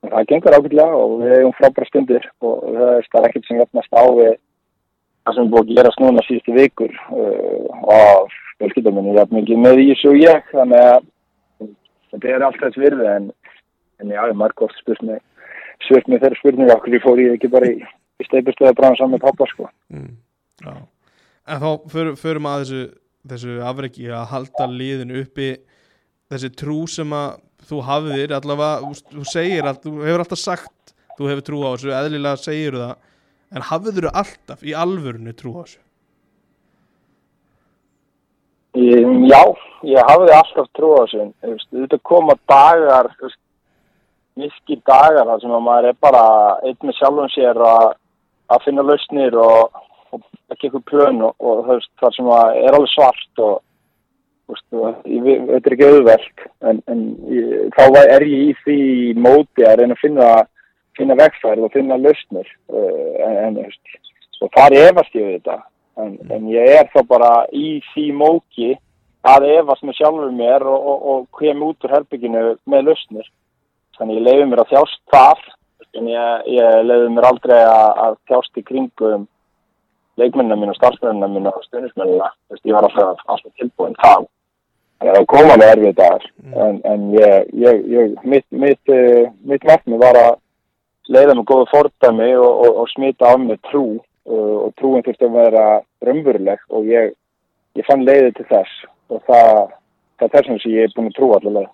það 0.09 0.29
gengur 0.31 0.57
ákveðlega 0.57 1.01
og 1.01 1.17
við 1.21 1.35
hefum 1.37 1.57
frábæra 1.59 1.89
stundir 1.91 2.29
og 2.41 2.63
það 2.69 3.19
er 3.21 3.29
ekkert 3.29 3.49
sem 3.49 3.61
jafnast 3.61 3.97
á 3.97 4.05
við 4.17 4.37
það 5.25 5.35
sem 5.37 5.45
er 5.45 5.51
búin 5.53 5.65
að 5.65 5.73
gerast 5.77 6.01
núna 6.01 6.25
síðustu 6.27 6.55
vikur 6.57 6.95
uh, 7.13 7.67
og 7.85 8.31
fjölskyldamenni 8.61 9.17
er 9.21 9.35
mikið 9.35 9.61
með 9.61 9.83
í 9.83 9.89
þessu 9.91 10.13
og 10.13 10.21
ég 10.21 10.49
þannig 10.55 10.87
að 10.87 11.09
þetta 12.11 12.31
er 12.31 12.47
alltaf 12.47 12.67
þess 12.69 12.81
virði 12.81 13.11
en, 13.11 13.29
en 14.01 14.15
já, 14.15 14.23
oft 14.31 14.81
spurt 14.81 15.05
mig 15.05 15.21
þeirra 16.23 16.39
spurninga 16.39 16.77
okkur 16.77 16.97
ég 16.97 17.05
fór 17.05 17.21
ég 17.23 17.37
ekki 17.37 17.53
bara 17.53 17.69
í, 17.69 17.77
í 17.81 18.27
steipustöðu 18.29 18.73
að 18.73 18.81
bráða 18.81 18.99
saman 19.01 19.17
með 19.17 19.25
pappa 19.27 19.49
sko. 19.53 19.69
Mm, 19.93 20.17
En 21.51 21.59
þá 21.59 21.71
förum 21.91 22.19
för 22.21 22.39
að 22.39 22.61
þessu 22.63 22.83
þessu 23.28 23.58
afreiki 23.67 24.08
að 24.12 24.31
halda 24.32 24.67
liðin 24.70 25.14
uppi 25.20 25.52
þessi 26.31 26.50
trú 26.56 26.81
sem 26.88 27.12
að 27.12 27.40
þú 27.70 27.82
hafðir 27.87 28.34
allavega, 28.34 28.94
þú 29.12 29.26
segir 29.28 29.69
þú 29.82 29.94
hefur 30.06 30.25
alltaf 30.25 30.40
sagt, 30.40 30.94
þú 31.19 31.31
hefur 31.31 31.46
trú 31.46 31.61
á 31.67 31.70
þessu 31.75 31.94
eðlilega 31.94 32.40
segir 32.40 32.78
það, 32.78 32.96
en 33.50 33.67
hafður 33.70 34.08
þú 34.08 34.12
alltaf 34.22 34.64
í 34.64 34.75
alvörinu 34.84 35.37
trú 35.37 35.55
á 35.58 35.62
þessu? 35.62 35.81
Já, 38.70 39.43
ég 39.90 40.11
hafði 40.12 40.34
alltaf 40.38 40.72
trú 40.78 40.94
á 40.94 41.02
þessu 41.02 41.31
þetta 41.75 42.02
koma 42.06 42.38
dagar 42.49 43.11
miski 44.38 44.78
dagar 44.87 45.31
sem 45.43 45.52
að 45.52 45.64
maður 45.67 45.90
er 45.90 45.96
bara 46.00 46.25
einn 46.64 46.78
með 46.87 46.96
sjálfum 46.99 47.31
sér 47.34 47.58
að, 47.67 47.87
að 48.55 48.67
finna 48.67 48.84
lausnir 48.87 49.37
og 49.37 49.80
ekki 50.61 50.71
eitthvað 50.71 50.87
plön 50.93 51.25
og, 51.25 51.35
og 51.41 51.65
það, 51.67 51.83
það 52.03 52.17
sem 52.17 52.31
er 52.37 52.77
alveg 52.77 52.93
svart 52.95 53.45
og 53.47 53.59
þetta 54.51 55.59
er 55.59 55.75
ekki 55.77 55.89
auðverk 55.89 56.47
en, 56.67 56.81
en 56.91 57.03
ég, 57.31 57.69
þá 57.77 57.85
er 58.03 58.27
ég 58.27 58.51
í 58.51 58.55
því 58.65 58.79
móti 59.23 59.67
að 59.67 59.81
reyna 59.81 59.97
að 59.97 60.03
finna, 60.03 60.29
finna 60.99 61.17
vegfærið 61.21 61.67
og 61.67 61.75
finna 61.75 61.99
lausnir 62.01 62.49
uh, 62.75 63.45
en, 63.47 63.61
og 64.41 64.53
þar 64.57 64.79
efast 64.85 65.19
ég 65.19 65.27
við 65.27 65.37
þetta 65.39 65.59
en, 66.03 66.15
en 66.35 66.49
ég 66.51 66.77
er 66.81 66.91
þá 66.93 67.01
bara 67.09 67.33
í 67.55 67.79
því 67.93 68.06
móki 68.19 68.73
að 69.27 69.49
efast 69.53 69.85
með 69.85 69.99
sjálfur 69.99 70.33
mér 70.35 70.65
og, 70.65 70.87
og, 70.93 71.09
og 71.13 71.41
kem 71.41 71.63
út 71.65 71.85
úr 71.85 71.95
herbygginu 71.97 72.45
með 72.71 72.87
lausnir. 72.89 73.27
Þannig 73.99 74.21
ég 74.21 74.27
leiði 74.27 74.47
mér 74.49 74.63
að 74.63 74.71
þjást 74.73 75.03
þar 75.13 75.43
en 75.99 76.09
ég, 76.09 76.46
ég 76.56 76.87
leiði 76.87 77.11
mér 77.13 77.29
aldrei 77.29 77.58
að, 77.58 77.91
að 78.06 78.17
þjást 78.31 78.61
í 78.63 78.65
kringum 78.70 79.27
leikmennina 80.19 80.58
mín 80.58 80.72
og 80.72 80.79
starfsmennina 80.79 81.29
mín 81.31 81.48
og 81.50 81.64
stundismennina, 81.67 82.29
ég 82.64 82.74
var 82.74 82.86
alltaf, 82.88 83.24
alltaf 83.26 83.52
tilbúin 83.60 83.96
það. 84.02 84.29
Það 85.00 85.10
er 85.10 85.19
að 85.20 85.29
koma 85.32 85.56
með 85.56 85.72
erfið 85.74 85.94
dagar, 85.96 86.24
mm. 86.43 86.55
en, 86.64 86.81
en 86.90 87.05
ég, 87.17 87.50
ég, 87.62 87.84
ég, 87.94 88.17
mitt, 88.29 88.46
mitt, 88.52 88.93
uh, 88.93 89.31
mitt 89.48 89.64
markmið 89.69 90.02
var 90.02 90.19
að 90.20 90.32
leiða 91.10 91.36
mig 91.38 91.46
góða 91.48 91.70
fordæmi 91.70 92.31
og, 92.36 92.50
og, 92.50 92.81
og 92.82 92.90
smita 92.93 93.32
af 93.32 93.40
mig 93.40 93.60
trú 93.70 93.84
uh, 93.96 94.56
og 94.67 94.74
trúin 94.81 95.05
þurfti 95.06 95.29
að 95.29 95.38
vera 95.38 95.67
raunveruleg 96.05 96.67
og 96.69 96.90
ég 96.90 97.14
fann 97.88 98.05
leiði 98.05 98.34
til 98.36 98.48
þess 98.50 98.84
og 99.10 99.22
það, 99.26 99.72
það 100.20 100.26
er 100.29 100.34
þess 100.36 100.67
að 100.67 100.74
ég 100.74 100.88
er 100.88 100.96
búin 100.96 101.08
að 101.10 101.17
trú 101.17 101.31
allavega. 101.36 101.72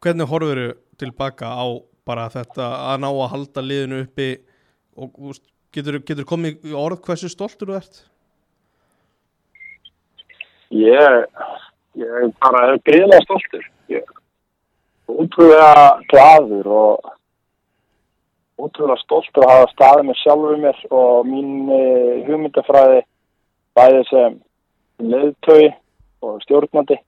Hvernig 0.00 0.30
horfur 0.30 0.60
þú 0.60 0.68
tilbaka 1.00 1.48
á 1.56 1.66
bara 2.08 2.28
þetta 2.32 2.68
að 2.90 3.02
ná 3.02 3.08
að 3.10 3.30
halda 3.34 3.64
liðinu 3.64 4.02
uppi 4.04 4.30
og 5.00 5.16
úst, 5.30 5.44
Getur 5.70 6.00
þú 6.02 6.24
komið 6.26 6.64
í 6.66 6.74
orð 6.74 7.02
hversu 7.06 7.30
stoltur 7.30 7.70
þú 7.70 7.76
ert? 7.78 8.00
Ég, 10.74 11.22
ég 11.98 12.34
bara 12.42 12.64
er 12.72 12.82
greiðlega 12.86 13.22
stoltur. 13.26 13.64
Ég 13.90 14.02
er 14.02 15.14
útrúlega 15.24 15.84
gladur 16.10 16.70
og 16.80 17.10
útrúlega 18.60 18.98
stoltur 19.04 19.46
að 19.46 19.54
hafa 19.54 19.70
staðið 19.74 20.08
með 20.08 20.20
sjálfur 20.22 20.60
mér 20.64 20.82
og 20.90 21.30
mín 21.30 21.52
hugmyndafræði 22.26 23.02
bæði 23.78 24.02
sem 24.10 24.38
leðtögi 25.00 25.70
og 26.26 26.42
stjórnandi 26.44 26.98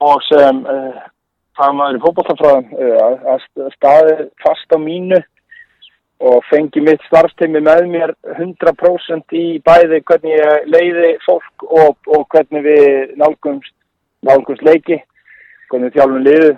og 0.00 0.22
sem 0.24 0.62
uh, 0.64 1.02
fagmaður 1.58 1.98
í 1.98 2.02
fókbóltafræðum 2.04 2.70
uh, 2.72 3.34
að 3.34 3.44
staðið 3.76 4.22
fast 4.44 4.72
á 4.72 4.78
mínu 4.80 5.20
og 6.20 6.42
fengi 6.50 6.82
mitt 6.84 7.02
starfsteimi 7.08 7.62
með 7.64 7.86
mér 7.88 8.12
100% 8.36 9.36
í 9.36 9.44
bæði 9.64 10.00
hvernig 10.04 10.34
ég 10.36 10.66
leiði 10.68 11.12
fólk 11.24 11.64
og, 11.64 11.96
og 12.12 12.26
hvernig 12.34 12.64
við 12.66 13.14
nálgumst, 13.20 13.72
nálgumst 14.28 14.64
leiki, 14.66 14.98
hvernig 15.72 15.94
þjálfum 15.94 16.26
liðu. 16.26 16.50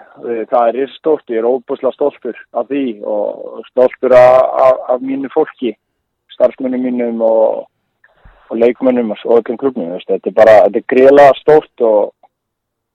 Það 0.50 0.81
er 0.83 0.95
stórt, 0.97 1.31
ég 1.31 1.42
er 1.42 1.47
óbúslega 1.47 1.95
stoltur 1.95 2.38
af 2.59 2.66
því 2.73 2.87
og 3.07 3.62
stoltur 3.71 4.16
af, 4.19 4.40
af, 4.66 4.81
af 4.97 5.04
mínu 5.04 5.31
fólki, 5.35 5.76
starfsmennum 6.35 6.83
mínum 6.88 7.23
og, 7.26 7.69
og 8.50 8.59
leikmennum 8.59 9.14
og 9.14 9.38
öllum 9.38 9.61
klubnum. 9.62 9.95
Þetta 10.09 10.33
er 10.33 10.38
bara, 10.40 10.59
þetta 10.66 10.83
er 10.83 10.90
greiðlega 10.95 11.38
stórt 11.38 11.87
og 11.87 12.11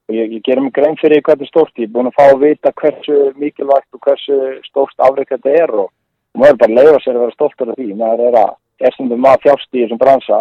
og 0.08 0.16
ég, 0.16 0.38
ég 0.38 0.44
gerum 0.46 0.70
grein 0.72 0.96
fyrir 1.00 1.20
hvað 1.20 1.42
þetta 1.42 1.44
er 1.44 1.52
stórt, 1.52 1.80
ég 1.80 1.90
er 1.90 1.92
búin 1.92 2.08
að 2.08 2.16
fá 2.16 2.26
að 2.30 2.44
vita 2.46 2.72
hversu 2.80 3.16
mikilvægt 3.36 3.96
og 3.98 4.06
hversu 4.06 4.38
stórt 4.64 5.04
afreik 5.04 5.34
þetta 5.34 5.56
er 5.64 5.74
og 5.84 5.90
maður 6.38 6.54
er 6.54 6.62
bara 6.62 6.72
að 6.72 6.80
leiða 6.80 7.04
sér 7.04 7.18
að 7.18 7.24
vera 7.26 7.36
stoltur 7.36 7.74
af 7.74 7.80
því, 7.80 7.90
maður 7.98 8.26
er 8.30 8.40
að 8.44 8.56
er 8.86 8.96
sem 8.96 9.10
þú 9.10 9.18
maður 9.22 9.44
þjást 9.46 9.74
í 9.74 9.84
þessum 9.84 10.02
bransa 10.02 10.40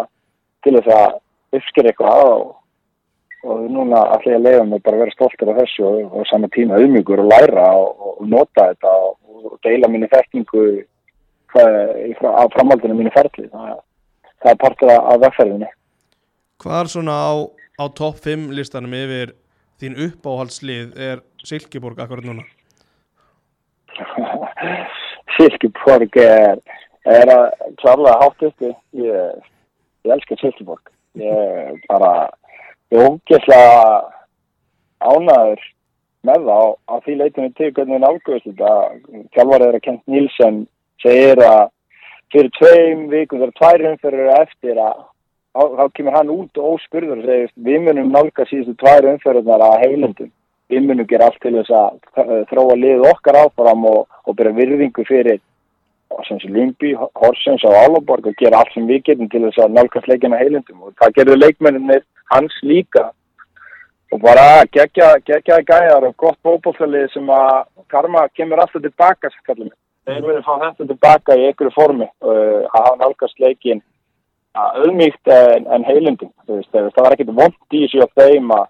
til 0.65 0.73
þess 0.77 0.93
að 0.93 1.57
uppskera 1.57 1.91
eitthvað 1.91 2.23
og, 2.27 2.43
og 3.47 3.63
núna 3.73 4.03
ég 4.25 4.35
að 4.35 4.45
leiða 4.45 4.67
mig 4.67 4.83
bara 4.85 4.99
að 4.99 5.03
vera 5.05 5.15
stoltur 5.15 5.53
af 5.53 5.59
þessu 5.61 5.87
og, 5.87 5.97
og 6.11 6.27
saman 6.29 6.53
tíma 6.53 6.77
auðmyggur 6.77 7.23
og 7.23 7.31
læra 7.31 7.67
og, 7.79 8.05
og 8.11 8.29
nota 8.29 8.69
þetta 8.73 8.93
og 9.07 9.57
deila 9.65 9.89
minni 9.91 10.09
þekkingu 10.11 10.67
á 11.57 12.43
framhaldinu 12.53 12.97
mínu 12.97 13.13
ferli. 13.15 13.47
Það, 13.49 13.79
það 14.43 14.51
er 14.51 14.61
partur 14.61 14.93
af 14.93 15.21
vegferðinni. 15.23 15.71
Hvað 16.61 16.79
er 16.81 16.91
svona 16.91 17.15
á, 17.15 17.33
á 17.81 17.85
topp 17.97 18.21
5 18.25 18.51
listanum 18.57 18.93
yfir 18.97 19.33
þín 19.81 19.97
uppáhaldslið 20.07 20.93
er 21.09 21.23
Silkeborg 21.45 22.01
akkurat 22.03 22.27
núna? 22.27 22.45
Silkeborg 25.37 26.19
er, 26.21 26.59
er 27.05 27.31
að 27.33 27.45
klarlega 27.81 28.19
hátt 28.23 28.45
uppi. 28.49 28.73
Ég, 28.97 29.47
ég 30.07 30.13
elskar 30.17 30.41
Silkeborg. 30.41 30.91
Ég 31.17 31.81
bara 31.89 32.11
ég 32.93 33.01
ógeðslega 33.01 33.81
ánaður 35.01 35.65
með 36.27 36.47
það 36.49 36.71
á, 36.89 36.93
því 37.05 37.17
leitinu 37.21 37.51
til 37.57 37.71
hvernig 37.71 38.01
það 38.03 38.15
ágöðst 38.15 38.47
þetta. 38.49 38.71
Kjálvar 39.35 39.67
er 39.67 39.77
að 39.77 39.85
Kent 39.85 40.03
Nílsen 40.11 40.63
segir 41.03 41.43
að 41.45 41.67
fyrir 42.33 42.49
tveim 42.57 43.05
vikum 43.11 43.43
þegar 43.43 43.53
tvær 43.59 43.85
umferður 43.91 44.33
eftir 44.41 44.81
að 44.81 45.05
þá 45.57 45.85
kemur 45.95 46.17
hann 46.17 46.33
út 46.33 46.59
og 46.59 46.75
óspurður 46.75 47.21
og 47.21 47.29
segir 47.29 47.53
við 47.69 47.85
munum 47.85 48.11
nálga 48.13 48.45
síðustu 48.49 48.75
tvær 48.81 49.07
umferðunar 49.13 49.63
að 49.67 49.79
heilundum 49.85 50.31
við 50.71 50.87
munum 50.87 51.07
gera 51.07 51.29
allt 51.29 51.39
til 51.43 51.55
þess 51.55 51.73
að 51.73 52.31
þróa 52.51 52.75
lið 52.79 53.05
okkar 53.11 53.39
áfram 53.43 53.85
og, 53.89 54.01
og 54.25 54.35
byrja 54.35 54.57
virðingu 54.57 55.05
fyrir 55.07 55.39
Lumbi, 56.47 56.93
Horsens 56.95 57.63
og 57.67 57.75
Álaborg 57.75 58.29
og 58.29 58.35
gera 58.39 58.61
allt 58.61 58.73
sem 58.73 58.87
við 58.87 59.03
getum 59.09 59.29
til 59.29 59.43
þess 59.45 59.59
að 59.63 59.75
nálgast 59.75 60.07
leikina 60.07 60.39
heilundum 60.39 60.87
og 60.87 60.93
það 61.01 61.15
gerður 61.19 61.41
leikmenninir 61.43 62.03
hans 62.31 62.53
líka? 62.63 63.09
Og 64.11 64.21
bara 64.23 64.63
gegja, 64.71 65.17
gegja 65.27 65.59
gæjar 65.67 66.05
og 66.07 66.15
gott 66.15 66.39
bóbóltalið 66.43 67.09
sem 67.11 67.27
að 67.27 67.67
karma 67.91 68.23
kemur 68.35 68.63
alltaf 68.63 68.81
tilbaka 68.81 69.31
þeir 70.07 70.23
verður 70.23 70.39
að 70.39 70.47
fá 70.47 70.53
þetta 70.63 70.87
tilbaka 70.93 71.35
í 71.35 71.45
einhverju 71.49 71.75
formi 71.75 72.07
og 72.23 72.31
að 72.31 72.67
hafa 72.73 72.95
nálgast 73.01 73.43
leikin 73.43 73.83
auðmíkt 74.57 75.29
en, 75.29 75.67
en 75.67 75.85
heilundum 75.85 76.31
það 76.47 77.01
var 77.03 77.13
ekkert 77.13 77.35
vond 77.35 77.75
í 77.75 77.83
sig 77.91 78.01
á 78.01 78.07
þeim 78.15 78.51
að 78.55 78.69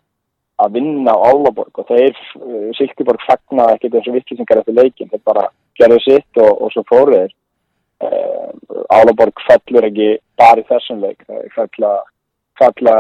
að 0.57 0.77
vinna 0.79 1.13
á 1.13 1.25
Álaborg 1.29 1.81
og 1.81 1.87
þeir 1.89 2.13
uh, 2.41 2.69
Silkeborg 2.77 3.23
fagnaði 3.27 3.77
ekkert 3.77 3.97
eins 3.99 4.09
og 4.09 4.17
vittlýsingar 4.17 4.61
eftir 4.61 4.77
leikin, 4.77 5.09
þeir 5.11 5.23
bara 5.27 5.47
gerðu 5.77 5.99
sitt 6.05 6.41
og, 6.41 6.51
og 6.65 6.73
svo 6.73 6.83
fóruð 6.89 7.19
þeir. 7.21 7.35
Uh, 7.97 8.85
Álaborg 8.93 9.41
fellur 9.47 9.87
ekki 9.89 10.11
bara 10.37 10.61
í 10.61 10.67
þessum 10.69 11.01
leik, 11.03 11.25
það 11.27 11.49
fella 11.55 11.91
falla 12.57 12.93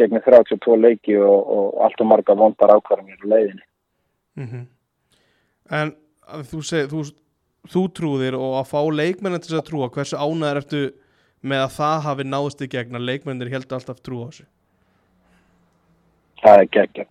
gegn 0.00 0.20
32 0.24 0.78
leiki 0.80 1.18
og, 1.20 1.50
og 1.56 1.82
allt 1.84 2.00
og 2.00 2.08
marga 2.08 2.36
vondar 2.38 2.72
ákvarðanir 2.72 3.20
á 3.20 3.26
leiðinni. 3.34 3.66
Mm 4.40 4.46
-hmm. 4.48 4.64
En 5.70 5.92
þú 6.48 6.62
segir 6.64 6.88
þú, 6.88 7.02
þú 7.68 7.82
trúðir 7.92 8.34
og 8.38 8.56
að 8.60 8.70
fá 8.72 8.80
leikmennin 8.88 9.44
til 9.44 9.58
að 9.58 9.66
trúa, 9.68 9.90
hversu 9.92 10.16
ánæður 10.16 10.60
ertu 10.62 10.82
með 11.42 11.60
að 11.66 11.74
það 11.76 12.02
hafi 12.06 12.24
náðist 12.24 12.62
í 12.62 12.68
gegn 12.68 12.96
að 12.96 13.08
leikmennir 13.10 13.52
held 13.52 13.72
alltaf 13.72 14.00
trú 14.00 14.24
á 14.24 14.26
þessu 14.30 14.46
það 16.42 16.58
er 16.62 16.68
gegn 16.76 17.08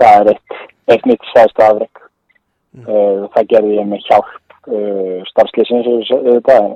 það 0.00 0.18
er, 0.18 0.32
eitt, 0.32 0.58
eitt 0.92 1.08
mitt 1.08 1.30
svæst 1.32 1.62
afreg 1.62 2.02
mm. 2.76 2.84
uh, 2.86 3.24
það 3.34 3.50
gerði 3.52 3.78
ég 3.78 3.88
með 3.90 4.04
hjálp 4.08 4.56
uh, 4.68 5.18
starfslýsins 5.30 6.12
auðvitað 6.14 6.70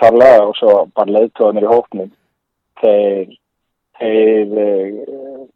klarlega 0.00 0.44
og 0.48 0.54
svo 0.58 0.76
bara 0.96 1.16
leiðtóðanir 1.16 1.66
í 1.66 1.72
hóknum 1.72 2.12
þeir, 2.82 3.34
þeir 4.00 4.56
uh, 4.66 5.02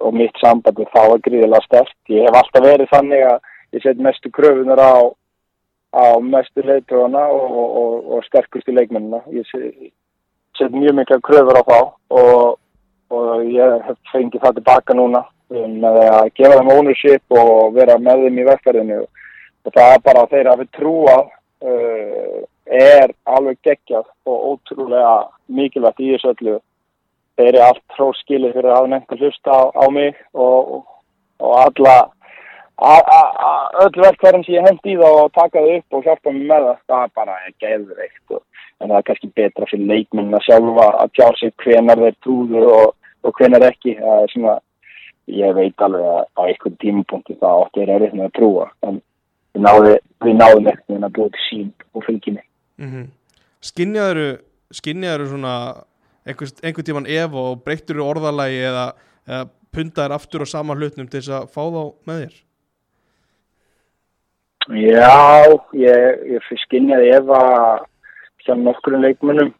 og 0.07 0.15
mitt 0.15 0.43
sambandi 0.43 0.87
þá 0.93 1.01
er 1.05 1.25
gríðilega 1.27 1.65
stert 1.67 2.13
ég 2.13 2.29
hef 2.29 2.43
alltaf 2.43 2.67
verið 2.67 2.93
þannig 2.93 3.27
að 3.33 3.41
ég 3.77 3.85
set 3.85 4.05
mestu 4.05 4.33
kröfunar 4.33 4.81
á 4.81 4.95
á 5.89 6.21
mestu 6.21 6.61
leiðtóðana 6.61 7.25
og, 7.33 7.45
og, 7.49 7.69
og, 7.81 7.93
og 8.13 8.25
sterkustu 8.27 8.75
leikmennina. 8.77 9.23
Ég 9.33 9.47
set, 9.49 9.87
set 10.61 10.75
mjög 10.77 10.99
mikla 10.99 11.17
kröfur 11.25 11.57
á 11.57 11.65
þá 11.65 11.79
og 12.13 12.59
og 13.09 13.45
ég 13.49 13.85
hef 13.87 13.99
fengið 14.13 14.43
það 14.43 14.59
tilbaka 14.59 14.97
núna 14.97 15.23
með 15.49 15.99
að 16.05 16.31
gefa 16.37 16.59
þeim 16.59 16.71
ownership 16.75 17.39
og 17.41 17.75
vera 17.77 17.99
með 17.99 18.27
þeim 18.27 18.39
í 18.39 18.47
vektarðinu 18.49 19.01
og 19.03 19.75
það 19.75 19.95
er 19.95 20.05
bara 20.05 20.23
að 20.23 20.33
þeirra 20.35 20.55
að 20.55 20.63
við 20.63 20.71
trúa 20.77 21.17
uh, 21.25 22.39
er 22.69 23.15
alveg 23.25 23.59
geggjað 23.65 24.05
og 24.29 24.45
ótrúlega 24.53 25.15
mikilvægt 25.49 26.05
í 26.05 26.13
þessu 26.13 26.35
öllu. 26.35 26.59
Þeir 27.39 27.49
eru 27.49 27.65
allt 27.65 27.83
tróðskilið 27.95 28.55
fyrir 28.57 28.75
að 28.75 28.89
nefnda 28.93 29.19
hlusta 29.21 29.57
á, 29.57 29.63
á 29.73 29.85
mig 29.95 30.17
og, 30.35 30.85
og 31.39 31.53
alla 31.63 31.97
öll 32.79 33.97
verkverðin 33.99 34.45
sem 34.47 34.55
ég 34.55 34.67
hendi 34.67 34.95
í 34.95 34.99
þá 34.99 35.09
og 35.09 35.33
taka 35.35 35.63
þau 35.65 35.73
upp 35.79 35.97
og 35.99 36.05
hjálpa 36.07 36.33
mig 36.35 36.47
með 36.47 36.67
það 36.69 36.79
það 36.87 37.03
er 37.03 37.15
bara 37.21 37.39
geðveikt. 37.65 38.39
En 38.79 38.91
það 38.91 38.99
er 38.99 39.07
kannski 39.09 39.31
betra 39.35 39.67
fyrir 39.71 39.91
leikminna 39.91 40.41
sjálfa 40.45 40.89
að 41.03 41.15
tjá 41.19 41.29
sig 41.41 41.55
hvenar 41.65 42.03
þeir 42.05 42.19
trúður 42.23 42.69
og, 42.75 42.93
og 43.27 43.39
hvenar 43.39 43.67
ekki. 43.71 43.97
Það 43.99 44.23
er 44.23 44.35
svona 44.35 44.59
ég 45.29 45.55
veit 45.57 45.85
alveg 45.85 46.07
að 46.09 46.25
á 46.39 46.41
einhvern 46.47 46.79
tímapunkti 46.83 47.37
það 47.41 47.63
átti 47.65 47.85
er 47.85 47.93
errið 47.97 48.17
með 48.17 48.29
að 48.29 48.35
trúa 48.39 48.67
en 48.87 49.01
við 49.55 49.65
náðum, 49.67 49.99
við 50.25 50.37
náðum 50.39 50.71
ekkert 50.73 51.07
að 51.09 51.15
búið 51.19 51.31
til 51.37 51.45
sín 51.49 51.71
og 51.93 52.05
fylgjini 52.07 52.43
mm 52.79 52.89
-hmm. 52.89 53.07
Skinnjaður 53.61 54.41
skinnjaður 54.73 55.29
svona 55.29 55.55
einhver, 56.27 56.49
einhvern 56.63 56.87
tíman 56.87 57.07
ef 57.07 57.35
og 57.35 57.63
breyttur 57.65 58.01
orðalagi 58.05 58.61
eða, 58.71 58.93
eða 59.27 59.49
pundaður 59.73 60.13
aftur 60.17 60.41
og 60.41 60.49
sama 60.49 60.75
hlutnum 60.75 61.09
til 61.09 61.21
þess 61.21 61.29
að 61.29 61.49
fá 61.55 61.63
þá 61.63 61.83
með 62.07 62.23
þér 62.25 62.35
Já 64.69 65.49
ég, 65.73 66.19
ég 66.35 66.53
skinnjaði 66.65 67.09
ef 67.17 67.31
að 67.33 67.87
hjá 68.45 68.55
nokkurinn 68.57 69.05
leikmennum 69.05 69.55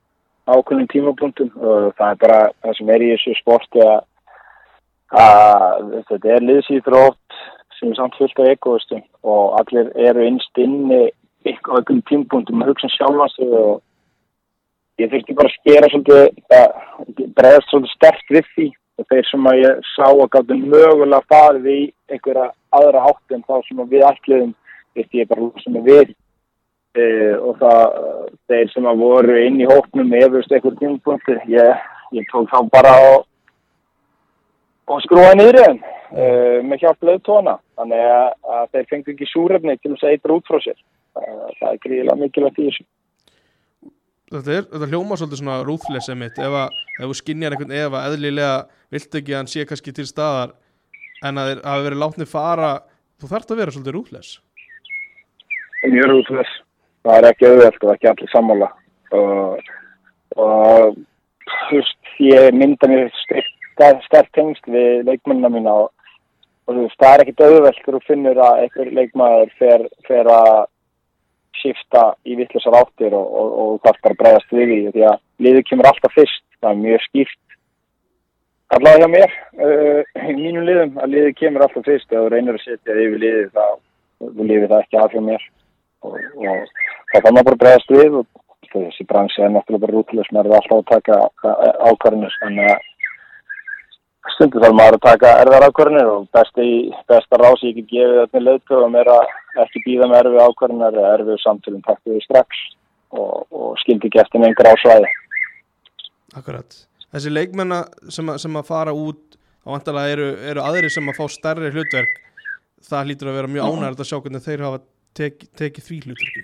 ákveðnum 0.49 0.89
tímapunktum 0.93 1.51
og 1.61 1.93
það 1.99 2.11
er 2.11 2.21
bara 2.23 2.41
það 2.63 2.77
sem 2.79 2.93
er 2.93 3.05
í 3.05 3.11
þessu 3.13 3.35
sporti 3.41 3.83
að 3.85 3.99
að 5.17 6.03
þetta 6.11 6.35
er 6.35 6.45
liðsýþrótt 6.45 7.39
sem 7.79 7.93
er 7.93 7.97
samt 7.97 8.17
fullt 8.19 8.41
af 8.43 8.51
ekovistum 8.53 9.03
og 9.23 9.55
allir 9.61 9.93
eru 9.97 10.27
innst 10.27 10.61
inni 10.61 11.09
eitthvað 11.47 11.85
öllum 11.85 12.03
tímbúndum 12.09 12.63
að 12.63 12.73
hugsa 12.73 12.89
um 12.89 12.95
sjálfa 12.97 13.29
sig 13.35 13.55
og 13.55 13.81
ég 14.99 15.11
þurfti 15.13 15.37
bara 15.39 15.51
að 15.51 15.57
skera 15.57 15.91
svolítið 15.93 16.57
að 16.59 17.33
bregðast 17.39 17.71
svolítið 17.71 17.95
sterkt 17.95 18.33
við 18.35 18.53
því. 18.55 18.69
Og 18.99 19.07
þeir 19.13 19.27
sem 19.29 19.45
að 19.47 19.61
ég 19.63 19.83
sá 19.95 20.07
að 20.09 20.31
gáttu 20.35 20.57
mögulega 20.59 21.31
farið 21.31 21.69
í 21.71 21.83
einhverja 22.11 22.49
aðra 22.75 23.05
átt 23.13 23.35
en 23.37 23.45
þá 23.47 23.55
sem 23.69 23.83
við 23.93 24.07
ætliðum 24.09 24.55
þetta 24.99 25.21
ég 25.21 25.29
bara 25.31 25.45
lúsa 25.45 25.71
mig 25.75 25.85
við. 25.87 26.09
E, 26.99 27.05
og 27.39 27.61
það 27.61 27.85
þeir 28.51 28.73
sem 28.73 28.89
að 28.91 29.05
voru 29.05 29.37
inn 29.45 29.61
í 29.63 29.69
hóknum 29.71 30.15
efurst 30.19 30.55
einhver 30.57 30.75
tímbúndi 30.81 31.37
ég, 31.53 31.85
ég 32.17 32.27
tók 32.33 32.51
þá 32.51 32.59
bara 32.75 32.97
á 32.99 33.07
og 34.89 35.03
skrúa 35.05 35.33
niður 35.37 35.61
enn 35.65 35.81
uh, 35.81 36.59
með 36.67 36.85
hjálp 36.85 37.09
lögtóna 37.09 37.59
þannig 37.79 38.05
að, 38.13 38.29
að 38.59 38.71
þeir 38.75 38.87
fengi 38.93 39.15
ekki 39.15 39.29
súrefni 39.31 39.77
til 39.79 39.93
þess 39.95 40.07
að 40.07 40.15
eitthvað 40.15 40.37
út 40.39 40.51
frá 40.51 40.63
sér. 40.65 40.79
Uh, 41.19 41.49
það 41.59 41.69
er 41.71 41.83
gríðilega 41.85 42.21
mikilvægt 42.23 42.63
í 42.63 42.69
þessu. 42.69 42.87
Þetta, 44.29 44.53
er, 44.53 44.65
þetta 44.69 44.91
hljóma 44.93 45.17
svolítið 45.17 45.41
svona 45.41 45.59
rúðlesið 45.65 46.19
mitt 46.21 46.41
ef, 46.45 46.57
þú 47.01 47.15
skinnjar 47.17 47.57
einhvern 47.57 47.77
ef 47.79 47.95
að 47.97 48.09
eðlilega 48.11 48.57
vilt 48.93 49.21
ekki 49.21 49.35
að 49.35 49.41
hann 49.41 49.53
sé 49.55 49.65
kannski 49.69 49.95
til 49.97 50.05
staðar 50.09 50.53
en 51.25 51.41
að 51.41 51.55
það 51.55 51.71
hafi 51.73 51.87
verið 51.87 52.03
látnið 52.03 52.31
fara 52.31 52.69
þú 53.19 53.31
þarfst 53.33 53.55
að 53.55 53.63
vera 53.63 53.75
svolítið 53.75 53.97
rúðles 53.97 54.35
Mjög 55.89 56.11
rúðles 56.13 56.53
það 57.09 57.19
er 57.19 57.29
ekki 57.31 57.49
auðvelt 57.49 57.85
og 57.85 57.93
ekki 57.95 58.11
allir 58.11 58.33
sammála. 58.33 58.69
Og, 59.17 59.71
og 60.37 60.99
veist, 61.71 62.13
ég 62.23 62.51
mynda 62.57 62.91
mér 62.91 63.09
sterk 64.07 64.33
tengst 64.37 64.67
við 64.71 65.07
leikmennina 65.09 65.51
mína 65.53 65.77
og, 65.85 65.93
og 66.67 66.75
þú 66.75 66.87
veist, 66.87 66.99
það 67.01 67.15
er 67.15 67.25
ekkit 67.25 67.45
auðvelt 67.47 67.81
þegar 67.83 67.99
þú 67.99 68.03
finnur 68.07 68.43
að 68.45 68.63
einhver 68.65 68.93
leikmæður 68.99 69.55
fer, 69.61 69.87
fer 70.09 70.33
að 70.35 70.55
skifta 71.59 72.05
í 72.29 72.39
vittlisar 72.39 72.77
áttir 72.79 73.15
og, 73.19 73.27
og, 73.27 73.53
og 73.63 73.83
það 73.83 73.95
er 73.95 74.03
bara 74.07 74.21
bregðast 74.23 74.55
við 74.55 74.75
í 74.75 74.81
því 74.95 75.07
að 75.11 75.21
liðið 75.47 75.69
kemur 75.71 75.91
alltaf 75.91 76.15
fyrst, 76.15 76.45
það 76.61 76.71
er 76.75 76.83
mjög 76.85 77.07
skýrt 77.09 77.39
allavega 78.75 79.07
hjá 79.07 79.13
mér 79.13 79.31
uh, 79.65 80.03
í 80.29 80.35
mínum 80.37 80.67
liðum 80.69 80.99
að 81.03 81.15
liðið 81.15 81.37
kemur 81.39 81.65
alltaf 81.65 81.87
fyrst. 81.89 82.13
Og 82.13 82.29
reynir 82.33 82.59
að 82.59 82.65
setja 82.65 82.97
yfir 82.97 83.23
liðið 83.23 83.49
þá 83.55 83.65
liðið 84.43 84.69
það 84.73 84.83
ekki 84.83 85.01
af 85.01 85.15
hjá 85.15 85.23
mér. 85.29 85.47
Og 86.05 86.19
það 87.13 87.25
fann 87.25 87.35
maður 87.35 87.49
bara 87.51 87.61
bregðast 87.63 87.95
við 87.95 88.21
og 88.21 88.29
þessi 88.69 89.07
bransi 89.09 89.43
er 89.43 89.53
náttúrulega 89.55 89.87
bara 89.87 89.97
rútilega 89.97 90.29
sem 90.29 90.41
er 90.41 90.51
alltaf 90.59 90.77
að 90.77 90.89
taka 90.93 91.21
ákvarðinus 91.89 92.37
þannig 92.43 92.73
að 92.75 92.87
stundum 94.35 94.65
þarf 94.65 94.77
maður 94.79 94.99
að 94.99 95.05
taka 95.07 95.31
erðar 95.43 95.67
ákvarðinir 95.69 96.11
og 96.13 96.27
besta, 96.35 97.41
rási 97.43 97.71
ég 97.71 97.79
get 97.81 97.91
gefið 97.93 98.21
þetta 98.23 98.45
lögtöðum 98.45 98.99
er 99.01 99.11
að 99.15 99.63
ekki 99.65 99.85
býða 99.87 100.11
með 100.11 100.21
erfið 100.23 100.45
ákvarðinir 100.45 101.01
eða 101.01 101.15
erfið 101.19 101.41
samtölum 101.45 101.83
taktu 101.87 102.15
við 102.15 102.25
strax 102.27 102.63
og, 103.15 103.47
og 103.51 103.75
skildi 103.83 104.13
gestin 104.15 104.47
einhver 104.47 104.71
ásvæði. 104.73 105.11
Akkurat. 106.37 106.81
Þessi 107.09 107.33
leikmenna 107.33 107.83
sem, 108.13 108.31
sem 108.39 108.61
að 108.61 108.69
fara 108.69 108.95
út 108.95 109.39
og 109.65 109.75
vantarlega 109.75 110.17
eru, 110.17 110.31
eru 110.53 110.65
aðri 110.65 110.91
sem 110.93 111.09
að 111.09 111.21
fá 111.21 111.29
stærri 111.33 111.73
hlutverk 111.73 112.17
það 112.89 113.11
hlýtur 113.11 113.31
að 113.31 113.39
vera 113.39 113.53
mjög 113.53 113.69
ánægilegt 113.69 114.03
að 114.03 114.09
sjá 114.11 114.19
hvernig 114.19 114.45
þeir 114.45 114.65
hafa 114.67 114.81
tek, 115.19 115.47
tekið 115.59 115.87
því 115.89 116.01
hlutverki. 116.07 116.43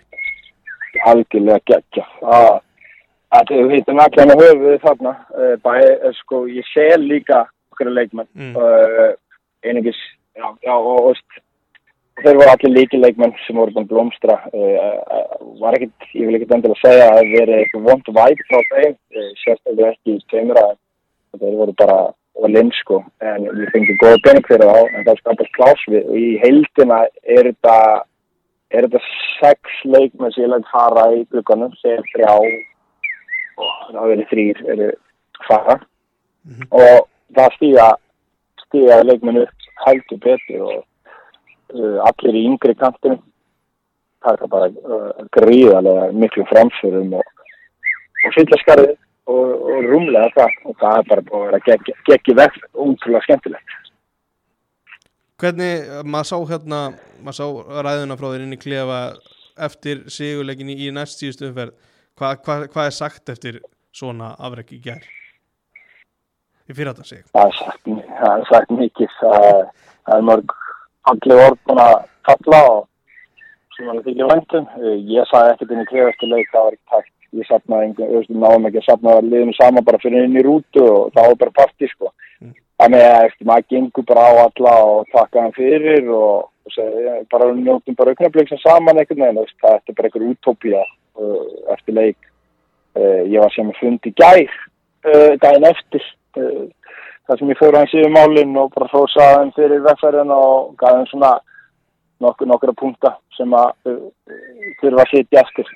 algjörlega 1.10 1.60
geggja 1.70 2.06
að 2.22 2.52
að 3.34 3.50
þau 3.50 3.70
heitum 3.72 4.00
allan 4.02 4.32
að 4.34 4.42
höfuð 4.44 4.76
þarna 4.84 5.12
uh, 5.34 5.54
bæði, 5.64 5.92
uh, 5.94 6.16
sko, 6.20 6.44
ég 6.50 6.66
sel 6.70 7.00
líka 7.02 7.40
okkur 7.74 7.92
leikmenn. 7.92 8.30
Mm. 8.34 8.54
uh, 8.56 9.10
einingis, 9.64 9.98
já, 10.36 10.46
já 10.64 10.74
og, 10.74 11.10
og 11.10 12.22
þeir 12.22 12.38
voru 12.40 12.50
allir 12.54 12.74
líki 12.74 13.00
leikmenn 13.00 13.36
sem 13.44 13.58
voru 13.58 13.74
búin 13.74 13.90
blómstra. 13.90 14.38
Uh, 14.54 15.38
var 15.60 15.76
ekkit, 15.78 16.10
ég 16.14 16.28
vil 16.28 16.38
ekkit 16.38 16.56
endilega 16.56 16.82
segja 16.82 17.06
að 17.10 17.20
það 17.20 17.32
verið 17.38 17.60
eitthvað 17.60 17.86
vond 17.90 18.12
væp 18.18 18.44
frá 18.50 18.60
þeim 18.72 18.98
sérstaklega 19.42 19.94
ekki 19.94 20.16
í 20.18 20.26
tveimur 20.32 20.60
að 20.62 20.76
þeir 21.40 21.56
voru 21.62 21.74
bara 21.78 21.98
og 22.34 22.50
linn 22.50 22.72
sko, 22.74 22.98
en 23.22 23.44
við 23.46 23.68
fengum 23.70 23.98
góða 24.00 24.18
pening 24.24 24.46
fyrir 24.48 24.66
þá, 24.66 24.78
en 24.90 25.04
það 25.06 25.20
skapast 25.20 25.52
plás 25.54 25.82
við 25.86 26.08
og 26.10 26.16
í 26.18 26.30
heildina 26.42 26.96
er 27.22 27.46
þetta 27.46 27.76
er 28.74 28.88
þetta 28.88 29.02
sex 29.38 29.76
leikmenn 29.86 30.34
sem 30.34 30.42
ég 30.42 30.50
lægt 30.50 30.72
fara 30.72 31.04
í 31.14 31.20
glukkanum, 31.30 31.70
segir 31.78 32.02
þrjá 32.10 32.32
og 32.34 33.68
það 33.92 34.10
verið 34.10 34.30
þrýr 34.32 34.64
fara 35.46 35.78
Mhm. 36.44 36.66
og 36.76 37.06
það 37.36 37.54
stíga 37.58 37.86
stíga 38.64 38.98
leikmenn 39.04 39.42
upp 39.44 39.70
heldur 39.84 40.20
betur 40.24 40.66
og 40.66 40.82
uh, 41.74 41.98
allir 42.08 42.40
í 42.40 42.44
yngri 42.48 42.74
kantinu 42.80 43.20
er 44.24 44.44
bara 44.48 44.70
uh, 44.72 45.24
gríðarlega 45.36 46.10
miklu 46.16 46.46
framförum 46.50 47.16
og, 47.20 47.32
og 48.24 48.36
fylla 48.36 48.60
skarðið 48.62 48.94
og, 48.94 49.48
og 49.52 49.88
rúmlega 49.90 50.32
það 50.36 50.60
og 50.64 50.78
það 50.82 51.00
er 51.00 51.08
bara 51.12 51.26
búið 51.30 51.56
að 51.58 51.66
geggi, 51.70 51.96
geggi 52.08 52.38
vekk 52.40 52.60
útrúlega 52.72 53.26
skemmtilegt 53.28 53.80
Hvernig, 55.42 55.88
maður 56.06 56.28
sá 56.28 56.36
hérna, 56.52 56.76
maður 57.20 57.36
sá 57.36 57.72
ræðuna 57.84 58.16
frá 58.16 58.28
þér 58.28 58.44
inn 58.44 58.54
í 58.54 58.58
klefa 58.62 58.98
eftir 59.66 60.04
sigurleikin 60.10 60.70
í, 60.70 60.86
næst 60.94 61.18
síðustu 61.20 61.48
umferð. 61.48 61.74
Hva, 62.14 62.36
hva, 62.38 62.56
hvað 62.70 62.86
er 62.86 62.94
sagt 62.94 63.32
eftir 63.34 63.58
svona 63.94 64.30
afrek 64.38 64.70
í 64.76 64.78
gær? 64.84 65.02
Í 66.64 66.72
fyrir 66.72 67.04
sig. 67.04 67.24
það 67.34 67.50
er 67.50 68.46
sagt, 68.48 68.70
mikið 68.72 69.16
það, 69.20 69.58
er 70.16 70.26
mörg 70.30 70.54
allir 71.10 71.42
orð 71.46 71.58
búin 71.68 71.82
að 71.84 71.96
falla 72.24 72.60
og 72.70 72.86
sem 73.76 73.90
hann 73.90 74.00
þykir 74.06 74.30
vendum 74.30 74.70
ég 75.10 75.28
sagði 75.28 75.52
ekkert 75.52 75.74
inn 75.74 75.82
í 75.82 75.90
klefa 75.90 76.14
eftir 76.14 76.32
leik 76.32 76.48
það 76.52 76.66
var 76.66 76.76
ekki 76.76 76.94
takt 76.94 77.12
ég 77.34 77.48
sapnaði 77.48 77.88
einhvern, 77.90 78.40
náðum 78.44 78.68
ekki 78.68 78.80
að 78.80 78.88
sapna 78.88 79.18
liðinu 79.26 79.56
saman 79.58 79.86
bara 79.86 80.00
fyrir 80.02 80.26
inn 80.28 80.38
í 80.38 80.44
rútu 80.46 80.82
og 80.84 81.12
það 81.14 81.28
var 81.30 81.38
bara 81.42 81.56
partí 81.60 81.90
sko. 81.90 82.12
Mm. 82.40 82.56
þannig 82.80 83.06
að 83.10 83.28
eftir 83.28 83.48
maður 83.50 83.70
gengur 83.74 84.08
bara 84.10 84.24
á 84.24 84.32
alla 84.44 84.74
og 84.88 85.12
taka 85.12 85.44
hann 85.44 85.56
fyrir 85.56 86.10
og, 86.14 86.50
og 86.64 86.74
segi, 86.74 87.06
ja, 87.06 87.14
bara 87.34 87.50
njóttum 87.58 87.98
bara 87.98 88.14
auknarbliksa 88.14 88.60
saman 88.62 89.00
einhvern 89.02 89.26
veginn, 89.26 89.56
það 89.62 89.80
er 89.80 89.98
bara 89.98 90.10
einhver 90.10 90.28
útópía 90.30 90.82
uh, 90.82 91.46
eftir 91.76 91.98
leik. 91.98 92.20
Uh, 92.94 93.26
ég 93.26 93.42
var 93.42 93.50
sem 93.50 93.70
að 93.70 93.80
fundi 93.80 94.14
uh, 94.14 95.32
daginn 95.42 95.66
eftir 95.66 96.04
uh, 96.40 96.66
þar 97.28 97.40
sem 97.40 97.52
ég 97.52 97.60
fór 97.60 97.78
hans 97.78 97.94
yfir 97.94 98.12
málinn 98.14 98.56
og 98.60 98.72
bara 98.74 98.90
hrósaði 98.92 99.38
hann 99.38 99.54
fyrir 99.56 99.84
vegferðina 99.86 100.36
og 100.50 100.74
gaf 100.80 100.98
hann 100.98 101.08
svona 101.12 101.32
nokkur, 102.24 102.48
nokkura 102.50 102.76
punta 102.78 103.16
sem 103.36 103.56
að 103.56 103.72
uh, 103.90 104.04
þurfa 104.82 105.06
að 105.06 105.14
sitja 105.14 105.42
eftir. 105.44 105.72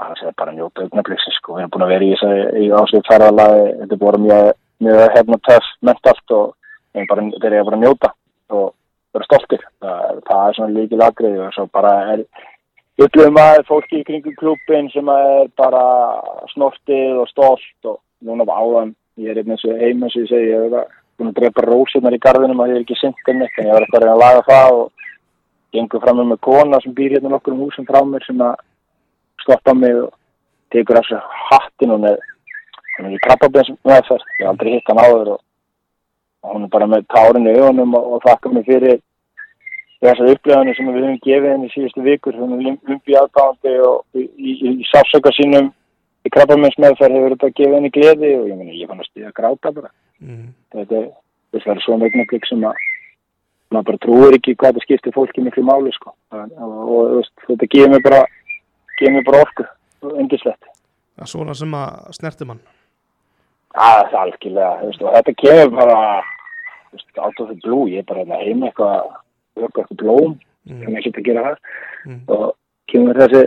Það 0.00 0.16
sé 0.16 0.32
bara 0.40 0.54
að 0.54 0.58
njóta 0.62 0.86
augnabliksins 0.86 1.36
sko, 1.36 1.58
við 1.58 1.66
erum 1.66 1.72
búin 1.74 1.84
að 1.84 1.94
vera 1.94 2.06
í 2.06 2.12
þessu 2.14 2.60
í 2.64 2.68
ásveit 2.72 3.08
ferðalagi, 3.10 3.64
þetta 3.82 3.96
er 3.96 4.04
bara 4.04 4.20
mjög 4.24 4.52
mjög 4.80 5.10
hérna 5.14 5.38
töff 5.44 5.72
mentalt 5.84 6.34
og 6.36 6.54
þeir 6.94 7.08
bara, 7.10 7.24
þeir 7.42 7.52
eru 7.52 7.66
bara 7.68 7.78
að 7.78 7.84
njóta 7.84 8.12
og 8.56 8.70
vera 9.14 9.26
stoltir, 9.26 9.66
það, 9.82 10.22
það 10.28 10.46
er 10.46 10.56
svona 10.56 10.76
líkil 10.76 11.02
aðgrið 11.04 11.42
og 11.44 11.52
svo 11.56 11.66
bara 11.74 11.92
er 12.14 12.22
upplifum 13.00 13.40
að 13.40 13.62
fólki 13.68 14.00
í 14.00 14.06
kringum 14.08 14.36
klubin 14.40 14.88
sem 14.94 15.10
er 15.12 15.50
bara 15.60 15.84
snortið 16.54 17.20
og 17.22 17.28
stolt 17.30 17.90
og 17.90 18.00
núna 18.24 18.46
á 18.48 18.56
áðan 18.56 18.94
ég 19.18 19.30
er 19.30 19.42
eins 19.42 19.64
og 19.66 19.82
heim 19.82 20.02
eins 20.04 20.16
og 20.16 20.22
ég 20.24 20.30
segi 20.30 20.50
ég 20.52 20.66
er 20.68 20.88
búin 21.18 21.32
að 21.32 21.36
drepa 21.40 21.66
rósirnar 21.66 22.16
í 22.16 22.22
gardinum 22.22 22.62
að 22.62 22.72
ég 22.72 22.80
er 22.80 22.86
ekki 22.86 22.98
sint 23.00 23.30
um 23.32 23.38
neitt 23.40 23.58
en 23.58 23.68
ég 23.68 23.76
var 23.76 23.86
eitthvað 23.86 24.00
að 24.00 24.06
reyna 24.06 24.16
að 24.16 24.24
laga 24.24 24.46
það 24.48 24.78
og 24.78 24.88
gengur 25.74 26.02
fram 26.04 26.22
með 26.24 26.40
kona 26.46 26.80
sem 26.84 26.94
býr 26.94 27.16
hérna 27.16 27.34
nokkur 27.34 27.54
um 27.54 27.62
húsum 27.66 27.86
frá 27.88 28.00
mér 28.06 28.24
sem 28.26 28.40
að 28.46 28.56
stoppa 29.42 29.74
mig 29.74 29.96
og 30.00 30.10
tekur 30.72 31.00
þessu 31.00 31.20
hattin 31.50 31.94
og 31.94 32.02
með 32.06 32.18
hún 33.00 33.10
er 33.10 33.16
í 33.16 33.22
krabbabins 33.24 33.70
meðferð, 33.86 34.26
ég 34.38 34.42
hef 34.44 34.50
aldrei 34.50 34.74
hitt 34.74 34.90
hann 34.90 35.00
áður 35.00 35.34
og, 35.34 35.40
og 36.44 36.56
hún 36.56 36.66
er 36.66 36.72
bara 36.74 36.88
með 36.90 37.06
tárin 37.14 37.48
í 37.48 37.54
augunum 37.56 37.96
og, 37.98 38.08
og 38.14 38.24
þakka 38.26 38.52
mig 38.54 38.66
fyrir 38.68 39.00
þessar 40.00 40.32
upplöðunni 40.34 40.74
sem 40.76 40.88
við 40.88 41.04
höfum 41.04 41.20
gefið 41.26 41.50
henni 41.54 41.70
síðustu 41.74 42.04
vikur, 42.04 42.38
hún 42.40 42.56
er 42.56 42.78
lumpi 42.88 43.16
aðtáðandi 43.20 43.74
og 43.86 44.20
í, 44.20 44.26
í, 44.36 44.56
í 44.80 44.88
sáfsöka 44.90 45.32
sínum 45.36 45.70
í 46.26 46.30
krabbabins 46.34 46.76
meðferð 46.78 47.16
hefur 47.16 47.34
þetta 47.36 47.50
gefið 47.56 47.74
henni 47.78 47.90
gleði 47.94 48.30
og 48.40 48.48
ég 48.50 48.56
meni, 48.58 48.80
ég 48.82 48.88
fann 48.90 49.00
að 49.00 49.08
stíða 49.10 49.30
að 49.32 49.38
gráta 49.40 49.72
bara 49.74 49.90
Mm. 50.20 50.50
þetta 50.74 50.96
er, 50.98 51.06
þetta 51.54 51.70
er 51.72 51.78
svona 51.80 52.04
augnablik 52.04 52.44
sem 52.46 52.60
að 52.68 52.74
maður 53.72 53.84
bara 53.86 53.98
trúir 54.04 54.34
ekki 54.36 54.52
hvað 54.54 54.74
þetta 54.74 54.82
skiptir 54.84 55.14
fólki 55.16 55.40
miklu 55.40 55.62
máli 55.64 55.92
sko 55.96 56.12
og, 56.32 56.50
og, 56.60 57.14
og 57.22 57.24
þetta 57.46 57.68
gefur 57.72 57.88
mig 57.94 58.02
bara 58.04 58.18
gefur 58.98 59.14
mig 59.14 59.24
bara 59.24 59.40
orku, 59.46 59.64
undislegt 60.02 60.60
Það 61.16 61.24
er 61.24 61.30
svona 61.32 61.54
sem 61.56 61.72
að 61.76 62.12
snerti 62.16 62.44
mann. 62.48 62.60
Það 63.74 63.98
er 64.04 64.14
algjörlega, 64.20 64.92
þetta 65.16 65.34
kemur 65.40 65.72
bara, 65.76 65.96
out 67.24 67.40
of 67.40 67.48
the 67.50 67.56
blue, 67.64 67.88
ég 67.92 67.98
er 68.00 68.06
bara 68.08 68.22
hérna 68.24 68.38
heima 68.44 68.68
eitthvað, 68.70 69.10
eitthvað 69.56 69.96
blóm, 70.00 70.38
Mm. 70.68 70.84
sem 70.84 70.94
ég 70.96 71.02
get 71.04 71.14
að 71.16 71.24
gera 71.24 71.42
það, 71.42 71.56
Mm. 72.06 72.20
og 72.28 72.54
kemur 72.92 73.14
þessi 73.16 73.42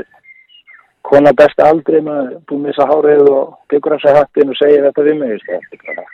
kona 1.13 1.33
besta 1.37 1.69
aldrei 1.69 2.01
með 2.01 2.35
búið 2.49 2.61
með 2.63 2.73
þessa 2.73 2.89
hárið 2.89 3.31
og 3.31 3.55
tekur 3.71 3.95
þessi 3.95 4.15
hattin 4.17 4.53
og 4.53 4.59
segir 4.59 4.85
þetta 4.87 5.07
við 5.07 5.19
mig, 5.19 5.47
bara, 5.87 6.05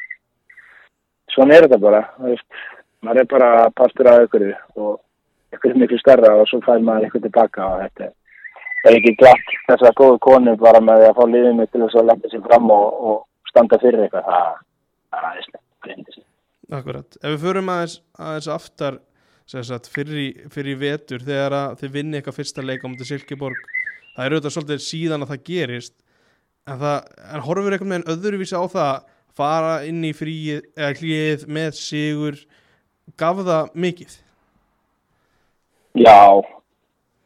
svona 1.34 1.56
er 1.56 1.68
þetta 1.68 1.82
bara, 1.86 2.02
maður 3.06 3.22
er 3.24 3.30
bara 3.34 3.52
partur 3.80 4.12
af 4.12 4.26
ykkur 4.28 4.48
og 4.76 4.98
ykkur 5.56 5.74
er 5.74 5.82
miklu 5.84 6.00
stærra 6.02 6.36
og 6.40 6.48
svo 6.50 6.62
fær 6.66 6.84
maður 6.84 7.10
ykkur 7.10 7.26
tilbaka 7.26 7.68
og 7.68 7.84
þetta 7.86 8.10
er, 8.10 8.16
ekki 8.94 9.16
glatt 9.22 9.54
þessar 9.70 9.98
góðu 10.02 10.22
konu 10.28 10.56
bara 10.60 10.84
með 10.84 11.08
að 11.10 11.18
fá 11.20 11.26
liðið 11.28 11.60
mig 11.60 11.72
til 11.72 11.84
þess 11.86 12.02
að 12.02 12.10
leggja 12.12 12.34
sér 12.34 12.46
fram 12.48 12.72
og, 12.76 13.04
og 13.12 13.52
standa 13.52 13.80
fyrir 13.82 14.06
eitthvað, 14.06 14.28
það, 14.30 14.64
það 15.10 15.22
er 15.22 15.30
aðeinslega. 15.32 16.26
Akkurat. 16.70 17.16
Ef 17.24 17.32
við 17.34 17.44
förum 17.48 17.72
aðeins, 17.74 17.96
aðeins 18.20 18.50
aftar 18.54 19.00
sagt, 19.50 19.88
fyrir, 19.90 20.44
fyrir 20.54 20.78
vetur 20.78 21.24
þegar 21.26 21.56
að 21.58 21.80
þið 21.82 21.96
vinni 21.96 22.20
eitthvað 22.20 22.38
fyrsta 22.38 22.66
leik 22.66 22.84
á 22.86 22.88
mútið 22.92 23.10
Silkeborg, 23.10 23.64
það 24.20 24.26
er 24.26 24.36
auðvitað 24.36 24.56
svolítið 24.58 24.86
síðan 24.86 25.26
að 25.26 25.34
það 25.34 25.44
gerist 25.48 25.96
en, 26.68 26.80
það, 26.84 26.98
en 27.32 27.46
horfur 27.48 27.76
einhvern 27.78 27.96
veginn 27.96 28.10
öðruvísi 28.14 28.60
á 28.60 28.64
það 28.68 28.90
að 28.94 29.06
fara 29.40 29.76
inn 29.88 30.02
í 30.04 30.12
fríið 30.12 30.66
eða 30.76 30.96
hlýið 31.00 31.46
með 31.48 31.78
sigur 31.80 32.42
gaf 33.16 33.40
það 33.48 33.72
mikið 33.80 34.18
Já, 35.98 36.42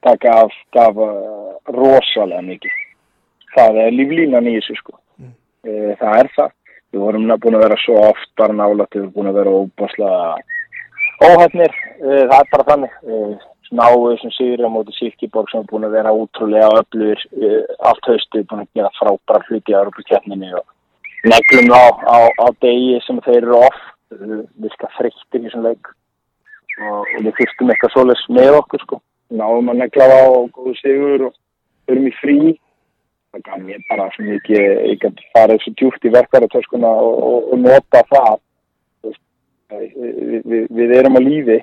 það 0.03 0.19
gaf, 0.23 0.57
gaf 0.71 0.99
uh, 1.03 1.53
rosalega 1.75 2.41
mikið. 2.45 2.75
Það 3.53 3.79
er 3.83 3.95
líflínan 3.97 4.47
í 4.49 4.55
þessu 4.57 4.77
sko. 4.79 4.95
Mm. 5.19 5.33
E, 5.67 5.95
það 5.99 6.19
er 6.21 6.29
það. 6.37 6.53
Við 6.93 7.03
vorum 7.03 7.27
búin 7.43 7.57
að 7.57 7.65
vera 7.67 7.77
svo 7.83 7.97
oft 8.07 8.31
bara 8.39 8.55
nálægt, 8.55 8.95
við 8.95 9.03
vorum 9.03 9.13
búin 9.17 9.29
að 9.29 9.37
vera 9.39 9.55
óbáslega 9.59 11.27
óhæfnir. 11.27 11.75
E, 11.99 12.07
það 12.07 12.37
er 12.39 12.49
bara 12.55 12.67
þannig. 12.71 12.95
Náðu 13.73 14.13
sem 14.21 14.31
sigur 14.35 14.67
á 14.67 14.69
móti 14.69 14.93
Silkeborg 14.97 15.49
sem 15.49 15.63
er 15.63 15.69
búin 15.69 15.87
að 15.87 15.95
vera 15.97 16.13
útrúlega 16.13 16.69
öflur 16.81 17.21
e, 17.33 17.49
allt 17.89 18.09
haustu, 18.09 18.43
búin 18.49 18.63
að 18.65 18.77
gera 18.77 18.91
frábæra 18.99 19.41
hluti 19.47 19.73
á 19.73 19.81
Európa-kjarninni 19.81 20.51
og 20.59 20.65
neglum 21.25 21.73
á, 21.73 21.83
á, 22.05 22.17
á 22.29 22.47
degi 22.61 22.99
sem 23.07 23.21
þeir 23.25 23.39
eru 23.41 23.57
off. 23.63 23.81
Við 24.13 24.69
skal 24.75 24.91
þreyttir 24.99 25.39
í 25.39 25.47
þessum 25.47 25.65
leik 25.65 25.89
og, 25.89 27.07
við 27.23 27.31
fyrstum 27.39 27.73
eitthvað 27.73 27.95
svoleiðs 27.95 28.27
með 28.37 28.59
okkur 28.59 28.85
sko. 28.85 29.01
Náðum 29.33 29.73
að 29.73 29.81
negla 29.81 30.09
á 30.11 30.21
og 30.27 30.51
góðu 30.53 30.75
sigur 30.77 31.27
og 31.29 31.35
förum 31.89 32.09
í 32.11 32.15
frí. 32.19 32.37
Það 33.33 33.45
gaf 33.47 33.61
mér 33.65 33.85
bara 33.89 34.09
mikið, 34.21 34.65
ég 34.91 34.99
gæti 35.01 35.29
farið 35.33 35.63
svo 35.63 35.73
djúpt 35.79 36.05
í 36.05 36.13
verkvaratöskuna 36.13 36.91
og, 37.01 37.15
og, 37.25 37.51
og 37.55 37.63
nota 37.65 38.03
það. 38.11 38.41
Veist, 39.07 39.21
Við, 39.73 40.43
við, 40.45 40.67
við 40.69 40.91
erum 40.99 41.17
á 41.17 41.21
lífi, 41.23 41.55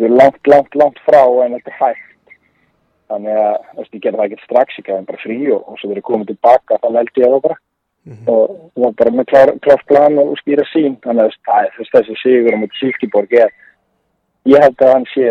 við 0.00 0.08
erum 0.08 0.18
langt, 0.22 0.46
langt, 0.46 0.74
langt 0.80 0.98
frá 1.06 1.22
en 1.44 1.56
þetta 1.58 1.70
er 1.72 1.78
hægt. 1.82 2.10
Þannig 3.12 3.38
að 3.44 3.54
veist, 3.78 3.94
ég 3.94 4.02
gerði 4.02 4.18
það 4.18 4.26
ekki 4.30 4.44
strax, 4.44 4.78
ég 4.78 4.86
gæði 4.88 5.06
bara 5.10 5.22
frí 5.22 5.38
og, 5.52 5.62
og 5.68 5.78
svo 5.78 5.90
verið 5.92 6.06
komið 6.08 6.30
tilbaka, 6.32 6.78
þá 6.82 6.88
lældi 6.94 7.24
ég 7.24 7.32
það 7.34 7.46
bara. 7.48 7.58
Mhm. 8.04 8.28
og 8.28 8.70
var 8.76 8.92
bara 8.92 9.10
með 9.16 9.24
klár, 9.30 9.50
klárt 9.64 9.86
plan 9.88 10.18
og 10.20 10.34
skýra 10.36 10.64
sín 10.68 10.98
þannig 11.00 11.24
að 11.24 11.36
það 11.48 11.64
er 11.64 11.70
þess 11.78 11.92
þessi 11.94 12.16
sigur 12.20 12.52
á 12.52 12.60
móti 12.60 12.76
Silkeborg 12.76 13.32
er 13.32 13.52
ég 14.44 14.60
held 14.60 14.76
að 14.84 14.92
hann 14.92 15.06
sé 15.08 15.24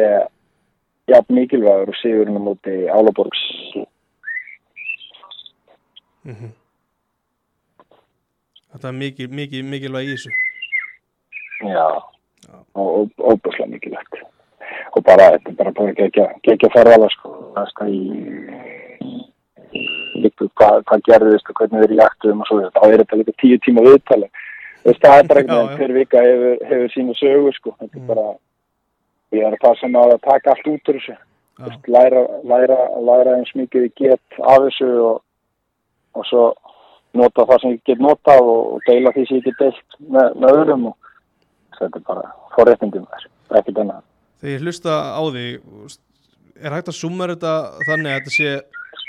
jafn 1.13 1.35
mikilvægur 1.37 1.91
og 1.93 1.99
sigurinn 2.01 2.39
á 2.41 2.41
móti 2.41 2.77
Álaborgs 2.89 3.43
Mhm. 6.23 6.49
Þetta 8.73 8.87
er 8.87 8.97
mikið, 8.97 9.29
mikið, 9.37 9.65
mikilvæg 9.69 10.07
í 10.07 10.13
þessu 10.15 10.31
já, 11.69 11.87
Já. 12.47 12.57
og 12.73 13.11
óbúslega 13.19 13.69
mikilvægt 13.69 14.17
og 14.93 15.03
bara, 15.03 15.31
þetta 15.35 15.51
er 15.51 15.57
bara 15.59 15.71
bara 15.79 15.95
gegja, 15.99 16.27
gegja 16.43 16.69
ferðala 16.73 17.09
sko, 17.13 17.33
næsta 17.57 17.87
í 17.89 18.01
líka 20.23 20.47
hvað, 20.59 20.83
hvað 20.87 21.03
gerðist 21.07 21.49
og 21.49 21.57
hvernig 21.59 21.83
við 21.83 21.95
reaktum 21.97 22.41
og 22.43 22.49
svo 22.49 22.59
þá 22.75 22.81
er 22.87 23.01
þetta 23.03 23.19
líka 23.19 23.35
tíu 23.41 23.59
tíma 23.65 23.83
viðtali. 23.87 24.29
Það 24.83 25.17
er 25.17 25.27
bara 25.29 25.41
einhvern 25.41 25.49
veginn 25.49 25.77
hver 25.79 25.93
vika 25.97 26.23
hefur, 26.23 26.57
hefur 26.69 26.93
sínu 26.93 27.15
sögu 27.17 27.53
sko, 27.55 27.75
þetta 27.79 27.97
er 27.97 28.01
Mm. 28.03 28.07
bara 28.07 28.25
ég 29.33 29.45
er 29.47 29.57
það 29.63 29.79
sem 29.79 29.95
að 29.95 30.21
taka 30.21 30.51
allt 30.51 30.67
út 30.67 30.89
úr 30.89 30.99
þessu. 30.99 31.15
Læra, 31.87 32.21
læra, 32.43 32.77
læra 33.07 33.37
eins 33.37 33.53
mikið 33.55 33.87
ég 33.87 33.95
get 33.95 34.39
af 34.41 34.59
þessu 34.67 34.89
og, 35.09 35.21
og 36.15 36.25
svo 36.25 36.53
nota 37.13 37.45
það 37.45 37.61
sem 37.61 37.71
ég 37.71 37.83
get 37.85 37.99
notað 37.99 38.41
og, 38.41 38.79
deila 38.87 39.11
því 39.13 39.27
sem 39.27 39.37
ég 39.37 39.43
get 39.43 39.59
deilt 39.59 39.99
með, 39.99 40.35
með 40.35 40.49
öðrum 40.59 40.87
og 40.91 40.97
þetta 41.79 41.99
er 41.99 42.05
bara 42.07 42.31
forréttindum 42.55 43.05
þess, 43.11 43.29
ekki 43.59 43.73
þennan. 43.73 44.03
Þegar 44.43 44.53
ég 44.53 44.63
hlusta 44.67 44.93
á 45.15 45.23
því 45.23 45.47
er 46.59 46.75
hægt 46.75 46.89
að 46.91 46.99
summa 46.99 47.29
þetta 47.31 47.53
þannig 47.87 48.11
að 48.11 48.17
þetta 48.17 48.33
sé 48.35 48.49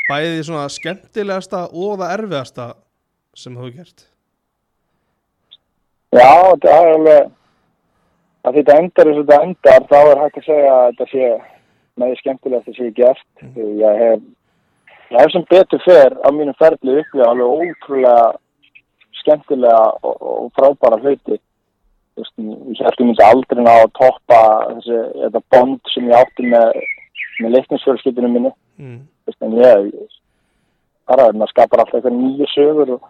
bæði 0.06 0.42
svona 0.46 0.66
skemmtilegasta 0.70 1.62
og 1.72 1.96
það 1.98 2.12
erfiðasta 2.18 2.66
sem 3.34 3.56
þú 3.58 3.70
gert 3.74 4.04
Já, 6.14 6.30
þetta 6.52 6.70
er 6.70 6.92
alveg 6.92 7.32
að 8.44 8.60
þetta 8.60 8.78
endar 8.78 9.10
eins 9.10 9.18
og 9.18 9.26
þetta 9.26 9.48
endar 9.48 9.86
þá 9.90 9.98
er 9.98 10.22
hægt 10.22 10.38
að 10.38 10.46
segja 10.46 10.74
að 10.76 10.86
þetta 10.92 11.06
sé 11.10 11.28
með 11.98 12.10
því 12.10 12.20
skemmtilegt 12.20 12.70
að 12.70 12.78
sé 12.78 12.90
gert. 12.94 13.26
Ég 13.80 14.00
hef, 14.02 14.22
ég 15.10 15.18
hef 15.18 15.34
sem 15.34 15.46
betur 15.50 15.82
fer 15.84 16.16
á 16.22 16.28
mínu 16.34 16.54
ferli 16.60 16.98
upplýða 17.00 17.30
alveg 17.32 17.66
ótrúlega 17.66 18.28
skemmtilega 19.22 19.82
og, 20.04 20.14
og 20.30 20.52
frábæra 20.58 21.00
hluti. 21.02 21.40
Ég 22.16 22.82
held 22.82 23.00
ég 23.00 23.06
myndi 23.08 23.24
aldrei 23.26 23.62
ná 23.64 23.72
að 23.82 23.92
toppa 23.98 24.40
þessi, 24.70 24.98
þetta 25.22 25.40
bond 25.54 25.80
sem 25.94 26.10
ég 26.10 26.18
átti 26.18 26.46
með, 26.52 26.76
með 27.42 27.56
leiknisfjölskyldinu 27.56 28.30
minni. 28.30 28.52
mm. 28.78 29.00
En 29.40 29.56
ég, 29.58 29.88
bara 31.08 31.30
maður 31.32 31.50
skapar 31.54 31.80
alltaf 31.82 31.96
eitthvað 31.98 32.18
nýja 32.18 32.46
sögur 32.52 32.94
og 32.96 33.08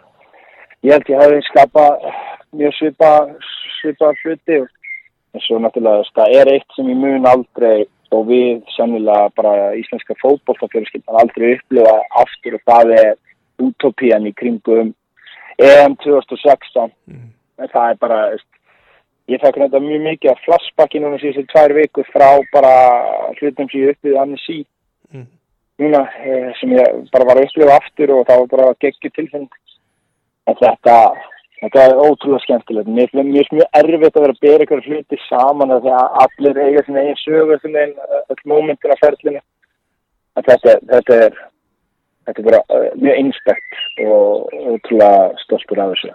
ég 0.87 0.95
held 0.95 1.11
ég 1.11 1.21
hafi 1.21 1.41
skapað 1.49 2.07
mjög 2.55 2.77
svipa, 2.79 3.11
svipa 3.81 4.13
hluti 4.23 4.61
og 4.63 4.69
en 5.35 5.43
svo 5.43 5.59
náttúrulega 5.59 6.07
það 6.15 6.37
er 6.39 6.51
eitt 6.55 6.77
sem 6.77 6.89
ég 6.93 7.01
mun 7.03 7.27
aldrei 7.27 7.85
og 8.15 8.29
við 8.29 8.63
sennilega 8.77 9.33
bara 9.35 9.73
íslenska 9.75 10.15
fótbolltafjörskildan 10.23 11.19
aldrei 11.19 11.57
upplifa 11.57 11.95
aftur 12.23 12.59
og 12.61 12.63
það 12.71 12.93
er 13.01 13.15
utopían 13.65 14.29
í 14.31 14.35
kringum 14.39 14.95
EM 15.59 15.97
2016 16.03 16.93
Mm. 17.11 17.31
en 17.59 17.69
það 17.75 17.91
er 17.91 17.99
bara 18.01 18.21
veist, 18.31 18.47
ég 19.33 19.41
fekk 19.41 19.61
þetta 19.63 19.81
mjög 19.81 20.07
mikið 20.09 20.31
að 20.33 20.43
flashbacki 20.45 21.01
núna 21.01 21.19
síðustu 21.23 21.47
tvær 21.53 21.75
vikur 21.79 22.09
frá 22.13 22.29
bara 22.53 22.75
hlutum 23.39 23.69
sem 23.71 23.81
ég 23.81 23.97
uppið 23.97 24.21
annars 24.21 24.49
í 24.53 24.63
Mm. 25.15 25.27
núna 25.79 26.01
eh, 26.27 26.51
sem 26.59 26.73
ég 26.75 27.11
bara 27.13 27.27
var 27.29 27.39
að 27.39 27.47
upplifa 27.47 27.77
aftur 27.79 28.11
og 28.11 28.27
það 28.27 28.41
var 28.41 28.49
bara 28.51 28.75
geggju 28.83 29.11
tilfeng 29.15 29.47
en 30.49 30.57
þetta 30.59 30.97
þetta 31.65 31.85
er 31.85 32.01
ótrúlega 32.03 32.43
skemmtilegt. 32.45 32.91
Mér 32.91 33.11
finnst 33.13 33.31
mjög, 33.31 33.51
mjög 33.57 33.79
erfitt 33.81 34.17
að 34.19 34.25
vera 34.25 34.35
að 34.35 34.43
bera 34.45 34.67
ykkur 34.67 34.85
hluti 34.89 35.19
saman 35.29 35.75
því 35.75 35.93
að 35.97 36.19
allir 36.25 36.61
eiga 36.65 36.85
sinna 36.85 37.05
eigin 37.05 37.21
sögur 37.23 37.63
sinna 37.63 37.85
eigin 37.85 38.19
öll 38.35 38.43
mómentin 38.53 38.95
af 38.95 39.03
ferlinu. 39.05 39.43
En 40.35 40.47
þetta, 40.49 40.75
þetta 40.91 41.21
er 41.27 41.39
þetta 42.27 42.43
er 42.43 42.49
bara 42.49 42.61
uh, 42.75 42.91
mjög 42.99 43.21
einstætt 43.23 43.79
og 44.05 44.53
ótrúlega 44.75 45.31
stoltur 45.45 45.85
af 45.85 45.95
þessu. 45.95 46.13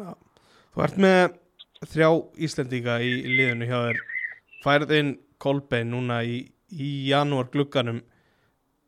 Þú 0.00 0.84
ert 0.86 1.00
með 1.04 1.22
þrjá 1.86 2.10
Íslendinga 2.46 2.98
í 3.04 3.10
liðinu 3.24 3.70
hjá 3.70 3.78
þér 3.86 4.02
færið 4.64 4.94
inn 4.98 5.14
Kolbein 5.40 5.90
núna 5.94 6.20
í, 6.22 6.42
í 6.72 6.90
janúar 7.08 7.48
glugganum 7.52 8.02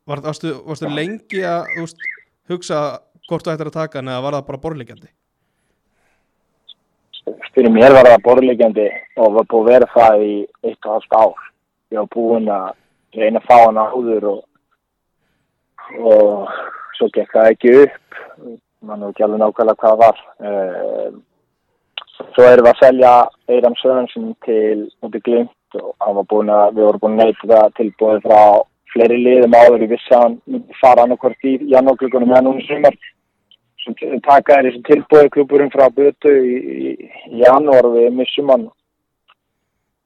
Var, 0.03 0.19
varstu, 0.19 0.51
varstu 0.67 0.89
lengi 0.91 1.45
að 1.47 1.69
veist, 1.77 2.01
hugsa 2.51 2.79
hvort 3.29 3.45
þú 3.45 3.53
ættir 3.53 3.69
að 3.69 3.77
taka 3.77 4.01
hann 4.01 4.11
eða 4.11 4.23
var 4.25 4.35
það 4.35 4.49
bara 4.49 4.63
borðleikjandi? 4.65 5.13
fyrir 7.53 7.71
mér 7.73 7.93
var 7.93 8.09
það 8.09 8.23
borðlegjandi 8.25 8.87
og 9.21 9.35
var 9.37 9.49
búið 9.51 9.67
að 9.67 9.71
vera 9.71 9.89
það 9.93 10.23
í 10.25 10.33
eitt 10.65 10.87
og 10.87 10.95
halvt 10.95 11.17
ár. 11.17 11.43
Ég 11.93 11.99
var 12.01 12.09
búinn 12.15 12.49
að 12.51 12.71
reyna 13.19 13.41
að 13.41 13.47
fá 13.49 13.57
hann 13.61 13.81
áður 13.81 14.29
og, 14.31 14.39
og 16.01 16.55
svo 16.97 17.09
gekk 17.13 17.35
það 17.35 17.51
ekki 17.51 17.75
upp. 17.83 18.17
Man 18.83 19.05
veit 19.05 19.13
ekki 19.13 19.25
alveg 19.27 19.43
nákvæmlega 19.43 19.79
hvað 19.83 19.93
það 19.93 20.01
var. 20.01 20.23
Svo 22.33 22.45
erum 22.49 22.65
við 22.65 22.71
að 22.71 22.81
selja 22.81 23.13
Eiram 23.51 23.75
Sörensen 23.81 24.29
til 24.45 24.85
út 25.05 25.17
í 25.17 25.23
glimt 25.25 25.79
og 25.79 26.05
að, 26.07 26.75
við 26.75 26.85
vorum 26.85 27.01
búin 27.01 27.17
að 27.19 27.25
neyta 27.25 27.49
það 27.51 27.73
tilbúið 27.79 28.23
frá 28.27 28.41
fleiri 28.93 29.17
liðum 29.21 29.57
áður. 29.57 29.83
Hann 30.11 30.37
myndi 30.45 30.79
fara 30.79 31.03
annarkvort 31.03 31.49
í 31.49 31.57
janúarklukkunum 31.73 32.33
eða 32.33 32.45
núna 32.45 32.63
í 32.63 32.67
sumar 32.69 32.97
sem 33.83 34.21
taka 34.23 34.57
þér 34.57 34.69
þessi 34.69 34.81
tilbúið 34.87 35.29
klúburinn 35.33 35.73
frá 35.73 35.89
Bötu 35.91 36.31
í, 36.31 36.55
í, 36.55 36.93
í 37.33 37.43
janúar 37.43 37.89
og 37.89 37.97
við 37.97 38.15
missum 38.15 38.51
hann 38.53 38.69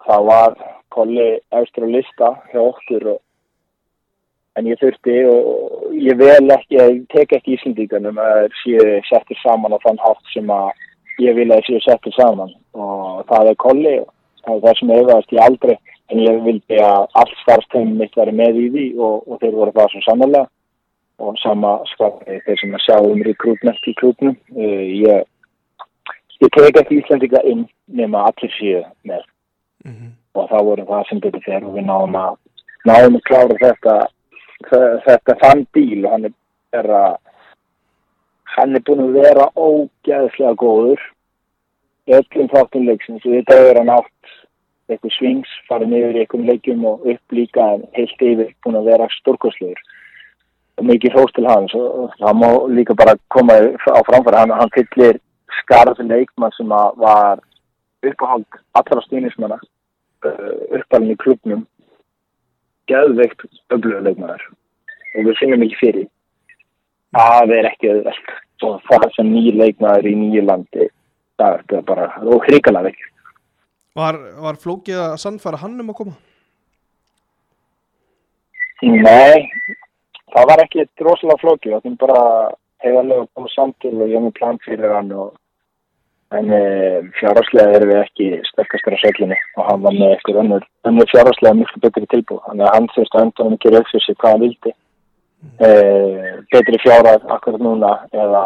það 0.08 0.27
var 0.32 0.58
kolli 0.93 1.27
efstur 1.60 1.86
á 1.86 1.89
lista 1.93 2.32
hjá 2.51 2.62
okkur 2.63 3.08
og, 3.13 3.19
en 4.58 4.69
ég 4.71 4.80
þurfti 4.82 5.17
og 5.30 5.93
ég 5.93 6.17
vel 6.17 6.56
ekki, 6.56 6.80
ég 6.80 7.03
tek 7.13 7.36
ekki 7.38 7.58
Íslandíkanum 7.58 8.17
að 8.21 8.47
séu 8.63 8.97
settir 9.10 9.38
saman 9.43 9.75
á 9.75 9.80
þann 9.84 10.01
hátt 10.01 10.34
sem 10.34 10.49
að 10.53 10.71
ég 11.23 11.36
vil 11.38 11.47
að 11.51 11.62
þeir 11.62 11.67
séu 11.67 11.84
settir 11.86 12.13
saman. 12.15 12.51
Og 12.73 13.23
það 13.30 13.51
er 13.51 13.62
kolli 13.63 13.93
og 14.01 14.12
það 14.43 14.56
er 14.56 14.62
það 14.65 14.77
sem 14.80 14.91
efaðast 14.97 15.34
ég 15.36 15.45
aldrei 15.45 15.75
en 16.08 16.19
ég 16.23 16.43
vildi 16.45 16.77
að 16.80 17.08
allt 17.21 17.39
starfstöðum 17.43 17.97
mitt 17.99 18.15
væri 18.15 18.36
með 18.36 18.60
í 18.62 18.67
því 18.75 18.86
og, 18.97 19.15
og 19.27 19.41
þeir 19.41 19.58
voru 19.60 19.73
það 19.75 19.89
svo 19.93 20.03
sannlega 20.06 20.45
og 21.17 21.39
sama 21.41 21.71
skapi 21.91 22.38
þeir 22.45 22.60
sem 22.62 22.75
að 22.77 22.84
sjá 22.86 22.97
um 23.01 23.23
rekrútment 23.25 23.89
í 23.89 23.93
klúpnum 23.97 24.36
uh, 24.53 24.84
ég, 25.08 25.25
ég 26.45 26.53
tek 26.53 26.77
ekki 26.84 26.99
Íslandika 27.01 27.41
inn 27.49 27.65
nema 27.88 28.27
allir 28.30 28.53
séu 28.56 28.84
með. 29.03 29.25
Mm 29.86 29.93
-hmm. 29.93 30.12
og 30.38 30.49
það 30.49 30.67
voru 30.69 30.86
það 30.86 31.08
sem 31.10 31.19
betur 31.19 31.43
þegar 31.45 31.73
við 31.73 31.86
náum 31.86 32.15
að 32.15 32.36
náum 32.86 33.15
að 33.17 33.27
klára 33.30 33.58
þetta 33.62 33.95
þe- 34.69 34.99
þetta 35.06 35.36
þann 35.43 35.65
bíl 35.73 36.06
og 36.06 36.12
hann 36.12 36.25
er 36.25 36.34
vera, 36.71 37.01
hann 38.55 38.75
er 38.75 38.83
búin 38.88 39.03
að 39.03 39.19
vera 39.19 39.49
ógeðslega 39.55 40.55
góður 40.62 41.03
öllum 42.07 42.49
þáttum 42.53 42.88
leiksins. 42.88 43.25
Og 43.25 43.36
þetta 43.36 43.60
hefur 43.60 43.79
hann 43.81 43.93
átt 43.97 44.33
eitthvað 44.88 45.15
svings, 45.17 45.53
farið 45.67 45.95
í 45.97 46.01
eitthvað 46.21 46.49
leikjum 46.51 46.86
og 46.88 47.07
upp 47.12 47.36
líka 47.36 47.69
en 47.75 47.86
heilt 47.97 48.23
yfir 48.23 48.53
búin 48.63 48.79
að 48.79 48.91
vera 48.93 49.10
stórkostlegur 49.17 49.81
og 50.77 50.86
mikið 50.88 51.15
hrós 51.15 51.33
til 51.36 51.47
hans. 51.49 51.75
Og 51.75 52.13
það 52.19 52.41
má 52.41 52.49
líka 52.71 52.95
bara 52.97 53.17
koma 53.33 53.57
á 53.57 54.01
framfæri. 54.07 54.39
Hann, 54.39 54.55
hann 54.55 54.75
fyllir 54.75 55.19
skarð 55.62 55.99
leikmann 56.05 56.55
sem 56.55 56.69
var 56.69 57.41
uppáhald 58.05 58.62
allra 58.77 59.03
stuðnismanna 59.03 59.57
uh, 59.57 60.53
uppalinn 60.77 61.15
í 61.15 61.19
klubnum 61.19 61.65
geðveikt 62.88 63.43
öflugur 63.73 64.05
leikmaður. 64.05 64.45
Og 65.17 65.27
við 65.27 65.39
finnum 65.41 65.65
ekki 65.65 65.81
fyrir. 65.81 66.07
Það 67.17 67.58
er 67.58 67.71
ekki 67.71 67.91
auðvelt. 67.93 68.38
Og 68.67 68.80
það 68.88 69.10
sem 69.13 69.27
nýr 69.30 69.58
leikmaður 69.60 70.08
í 70.10 70.15
nýju 70.17 70.45
landi 70.47 70.88
það 71.38 71.75
er 71.77 71.86
bara 71.86 72.10
og 72.25 72.45
hrikalega 72.47 72.89
vekk 72.89 73.06
Var, 73.97 74.17
var 74.43 74.60
flókið 74.62 74.99
að 75.01 75.17
sannfæra 75.23 75.58
hann 75.63 75.80
um 75.82 75.89
að 75.89 75.97
koma? 75.97 76.12
Nei, 78.86 79.47
það 80.36 80.49
var 80.51 80.62
ekki 80.62 80.86
rosalega 81.01 81.41
flókið, 81.41 81.73
það 81.73 81.88
er 81.89 81.95
bara 82.03 82.19
heiðarlega 82.86 83.23
að 83.23 83.32
koma 83.34 83.49
samtil 83.56 83.93
og 83.95 84.03
ég 84.06 84.13
hef 84.13 84.25
með 84.27 84.36
plan 84.38 84.60
fyrir 84.67 84.93
hann 84.93 85.10
og 85.17 85.32
en 86.38 86.53
e, 86.53 86.62
fjárhagslega 87.17 87.80
erum 87.80 87.89
við 87.89 88.03
ekki 88.03 88.27
sterkastur 88.51 88.97
á 88.99 89.01
söglinni 89.01 89.39
og 89.58 89.65
hann 89.65 89.82
var 89.88 89.97
með 89.97 90.13
eitthvað 90.13 90.41
önnur, 90.43 90.69
önnur 90.86 91.10
fjárhagslega 91.15 91.58
miklu 91.58 91.82
betri 91.88 92.10
tilbúð, 92.13 92.43
þannig 92.45 92.67
að 92.67 92.75
hann 92.75 92.89
þurfti 92.93 93.17
að 93.17 93.25
endur 93.25 93.47
hann 93.47 93.58
ekki 93.58 93.73
rauð 93.73 93.89
fyrir 93.89 94.06
sig 94.06 94.19
hvað 94.21 94.36
hann 94.36 94.45
vildi 94.45 94.75
e, 95.60 95.69
betri 96.52 96.80
fjárhag 96.84 97.28
akkurat 97.36 97.63
núna 97.63 97.93
eða, 98.13 98.43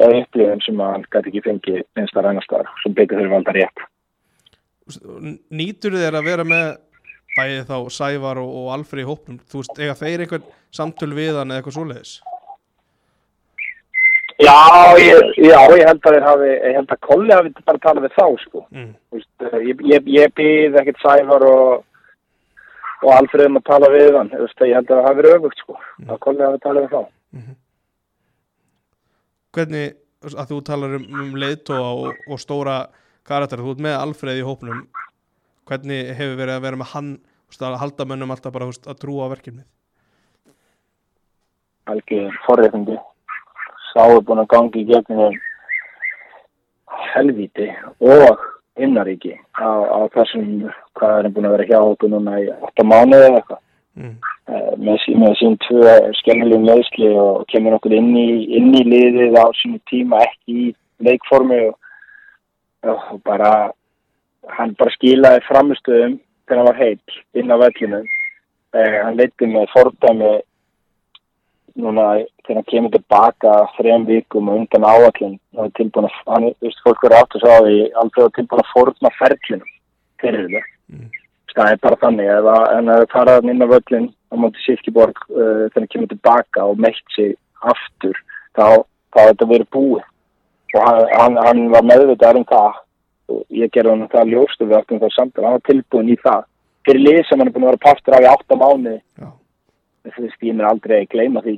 eða 0.00 0.22
upplifin 0.22 0.64
sem 0.64 0.80
hann 0.84 1.04
gæti 1.12 1.32
ekki 1.32 1.44
fengið 1.48 1.82
einst 1.98 2.16
að 2.16 2.28
ræna 2.28 2.44
sem 2.82 2.96
betur 2.96 3.22
þurfa 3.22 3.40
alltaf 3.40 3.58
rétt 3.58 3.86
Nýtur 5.52 5.94
þér 5.94 6.18
að 6.18 6.26
vera 6.26 6.44
með 6.44 6.66
bæði 7.36 7.62
þá 7.68 7.76
Sævar 7.94 8.40
og, 8.42 8.50
og 8.60 8.74
Alfred 8.74 9.04
í 9.04 9.08
hópnum 9.08 9.38
þú 9.48 9.62
veist, 9.62 9.78
eiga 9.78 9.96
þeir 9.96 10.24
einhvern 10.24 10.52
samtöl 10.74 11.12
við 11.16 11.38
hann 11.38 11.52
eða 11.52 11.62
eitthvað 11.62 11.78
svoleiðis? 11.78 12.12
Já, 14.42 14.56
ég, 14.98 15.28
já, 15.38 15.58
ég 15.76 15.86
held 15.86 16.00
að 16.02 16.16
þeir 16.16 16.24
hafi, 16.26 16.50
ég 16.50 16.76
held 16.78 16.92
að 16.94 17.00
Kolli 17.06 17.34
hafi 17.34 17.52
bara 17.62 17.80
talað 17.82 18.06
við 18.06 18.14
þá, 18.16 18.24
sko. 18.42 18.62
mm. 18.72 18.90
Þú 19.12 19.18
veist, 19.18 19.32
eh, 19.46 19.58
Ég, 19.68 19.82
ég, 19.92 20.08
ég 20.16 20.34
býð 20.38 20.78
ekkert 20.80 21.02
Sævar 21.04 21.44
og, 21.46 21.84
og 23.02 23.10
Alfreð 23.16 23.50
um 23.50 23.58
að 23.58 23.66
tala 23.68 23.90
við 23.92 24.16
hann. 24.18 24.30
Þú 24.32 24.46
veist, 24.46 24.64
Ég 24.68 24.78
held 24.78 24.90
að 24.90 24.96
það 24.96 25.06
hafi 25.08 25.20
verið 25.20 25.36
öfugt, 25.36 25.62
sko. 25.62 25.76
Að 26.08 26.22
Kolli 26.26 26.46
hafi 26.46 26.62
talað 26.62 26.86
við 26.86 26.96
þá. 26.96 27.02
hvernig, 29.52 29.94
að 30.32 30.50
þú 30.52 30.58
talar 30.64 30.96
um, 30.96 31.06
um 31.20 31.36
leiðtóa 31.36 31.88
og, 31.92 32.20
og 32.28 32.40
stóra 32.40 32.76
karakter, 33.28 33.60
þú 33.60 33.74
ert 33.74 33.84
með 33.84 33.98
Alfreð 33.98 34.40
í 34.40 34.46
hópnum 34.46 34.86
hvernig 35.68 36.14
hefur 36.16 36.38
verið 36.40 36.56
að 36.56 36.64
vera 36.66 36.80
með 36.80 36.90
hann 36.94 37.12
að 37.60 37.78
halda 37.82 38.06
mönnum 38.08 38.32
alltaf 38.32 38.54
bara 38.54 38.68
að 38.70 38.98
trúa 39.00 39.28
á 39.28 39.32
verkefnið 39.34 39.66
algjör 41.92 42.38
forréttindi 42.46 42.96
sá 43.92 44.02
er 44.06 44.22
búin 44.26 44.42
að 44.42 44.50
gangi 44.54 44.82
í 44.82 44.88
gegnum 44.88 45.36
helvíti 47.12 47.68
og 48.00 48.40
himnaríki 48.80 49.34
á, 49.58 49.68
á 49.68 50.00
þessum 50.14 50.70
hvað 50.98 51.18
er 51.18 51.26
hann 51.28 51.34
búin 51.36 51.48
að 51.48 51.56
vera 51.56 51.68
hjá 51.70 51.78
okkur 51.80 52.12
núna 52.12 52.38
í 52.42 52.48
8 52.70 52.88
mánuði 52.88 53.28
eða 53.28 53.40
eitthvað. 53.40 53.62
Mm. 53.92 54.14
Eh, 54.50 54.72
með, 54.80 55.02
með 55.20 55.34
sín 55.38 55.58
tvö 55.66 55.90
skellilegum 56.18 56.64
meðsli 56.66 57.10
og 57.20 57.44
kemur 57.52 57.76
okkur 57.76 57.92
inn 57.94 58.10
í, 58.16 58.28
inn 58.58 58.72
í 58.74 58.80
liðið 58.88 59.36
á 59.38 59.46
sínu 59.60 59.78
tíma 59.90 60.22
ekki 60.24 60.56
í 60.64 60.70
leikformi 61.06 61.58
og, 61.68 61.76
og 62.90 63.20
bara 63.26 63.52
hann 64.56 64.72
bara 64.80 64.94
skilaði 64.96 65.44
framistöðum 65.46 66.16
þegar 66.18 66.58
hann 66.58 66.70
var 66.70 66.80
heill 66.80 67.20
inn 67.38 67.54
á 67.54 67.56
vellinu 67.62 68.00
eh, 68.02 68.96
hann 69.04 69.20
leiti 69.20 69.50
með 69.52 69.68
fordæmi 69.74 70.32
núna 71.78 72.08
þegar 72.42 72.58
hann 72.58 72.70
kemur 72.72 72.94
tilbaka 72.96 73.54
þrejum 73.76 74.08
vikum 74.08 74.50
og 74.50 74.62
undan 74.62 74.88
áallin 74.88 75.36
hann 75.54 75.68
er 75.68 75.76
tilbúin 75.78 76.08
að, 76.08 76.18
hann 76.32 76.48
er, 76.50 76.58
veist, 76.64 76.82
fólk 76.82 77.06
verður 77.06 77.20
átt 77.20 77.38
að 77.38 77.46
sá 77.46 77.54
því 77.62 77.78
alveg 78.02 78.34
tilbúin 78.40 78.64
að 78.64 78.72
forna 78.74 79.14
ferlinum 79.20 79.70
fyrir 80.22 80.46
þetta 80.48 80.68
Mm. 80.92 81.08
það 81.56 81.70
er 81.72 81.78
bara 81.80 82.00
þannig 82.02 82.30
að 82.32 82.48
en 82.76 82.92
að 82.92 83.06
fara 83.12 83.38
hann 83.38 83.50
inn 83.52 83.64
á 83.64 83.68
völlin 83.70 84.08
á 84.32 84.34
móti 84.40 84.60
Silkeborg 84.64 85.18
uh, 85.30 85.68
þegar 85.70 85.80
hann 85.80 85.90
kemur 85.94 86.10
tilbaka 86.10 86.64
og 86.68 86.80
meitt 86.80 87.16
sig 87.16 87.34
aftur 87.62 88.16
þá, 88.56 88.84
þá 89.12 89.20
er 89.22 89.28
þetta 89.32 89.48
verið 89.52 89.68
búið. 89.76 90.06
Og 90.72 90.86
hann, 90.88 91.36
hann, 91.36 91.66
var 91.72 91.84
meðvitað 91.84 92.40
um 92.40 92.46
það. 92.48 92.80
Og 93.32 93.42
ég 93.56 93.72
gerði 93.72 93.94
hann 93.94 94.12
það 94.12 94.32
ljóstu 94.32 94.68
við 94.68 94.78
áttum 94.78 95.02
það 95.02 95.14
samt 95.16 95.40
hann 95.40 95.56
var 95.56 95.66
tilbúin 95.68 96.12
í 96.12 96.16
það. 96.22 96.48
Fyrir 96.88 97.04
lið 97.06 97.20
sem 97.28 97.40
hann 97.40 97.48
er 97.48 97.54
búin 97.54 97.66
að 97.66 97.72
vera 97.72 97.84
partur 97.86 98.16
af 98.16 98.24
í 98.24 98.30
átta 98.32 98.58
mánu 98.58 98.96
Já. 98.98 99.28
þú 100.08 100.24
veist, 100.26 100.40
ég 100.42 100.58
mér 100.58 100.70
aldrei 100.72 100.96
að 100.98 101.10
gleyma 101.14 101.44
því. 101.44 101.56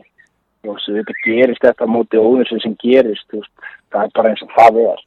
Og 0.68 0.78
svo 0.80 0.98
þetta 0.98 1.18
gerist 1.24 1.64
þetta 1.64 1.90
móti 1.90 2.20
óðursinn 2.20 2.62
sem 2.62 2.76
gerist 2.82 3.26
það 3.30 4.00
er 4.02 4.14
bara 4.18 4.34
eins 4.34 4.44
og 4.44 4.54
það 4.58 4.80
er. 4.84 5.04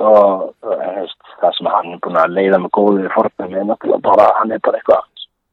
Og 0.00 0.46
og, 0.64 1.16
það 1.40 1.56
sem 1.56 1.70
hann 1.74 1.94
er 1.94 2.02
búin 2.04 2.20
að 2.20 2.36
leiða 2.36 2.60
með 2.60 2.74
góðið 2.78 3.08
fórnum 3.14 3.56
er 3.56 3.66
náttúrulega 3.68 4.06
bara, 4.06 4.28
hann 4.40 4.52
er 4.54 4.62
bara 4.66 4.80
eitthvað 4.80 5.08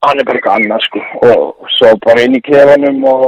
hann 0.06 0.22
er 0.22 0.28
bara 0.28 0.40
eitthvað 0.40 0.60
annað 0.60 0.86
sko. 0.86 1.02
Og 1.28 1.72
svo 1.76 1.94
bara 2.06 2.24
inn 2.26 2.38
í 2.38 2.44
klefanum 2.46 3.00
og 3.10 3.26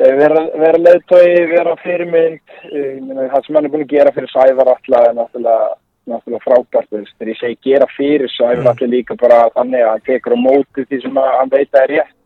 eh, 0.00 0.14
vera, 0.18 0.42
vera 0.58 0.80
leiðtói, 0.80 1.28
vera 1.52 1.76
fyrirmynd. 1.84 2.42
Eh, 2.66 2.98
það 3.32 3.46
sem 3.46 3.58
hann 3.58 3.68
er 3.68 3.74
búin 3.74 3.86
að 3.86 3.94
gera 3.94 4.14
fyrir 4.16 4.32
Sævar 4.34 4.72
alltaf 4.74 5.06
er 5.06 5.16
náttúrulega 5.18 5.70
náttúrulega 6.10 6.42
frábært, 6.42 6.88
þegar 6.90 7.30
ég 7.30 7.38
segi 7.38 7.58
gera 7.70 7.86
fyrir 7.94 8.32
Sævar 8.34 8.62
Mm. 8.64 8.70
alltaf 8.72 8.88
líka 8.90 9.16
bara 9.20 9.40
þannig 9.54 9.84
að 9.84 9.90
hann 9.92 10.06
tekur 10.08 10.34
á 10.34 10.38
móti 10.46 10.86
því 10.88 11.02
sem 11.02 11.20
að 11.22 11.34
hann 11.38 11.52
veit 11.52 11.74
að 11.74 11.82
er 11.82 11.92
rétt. 11.94 12.16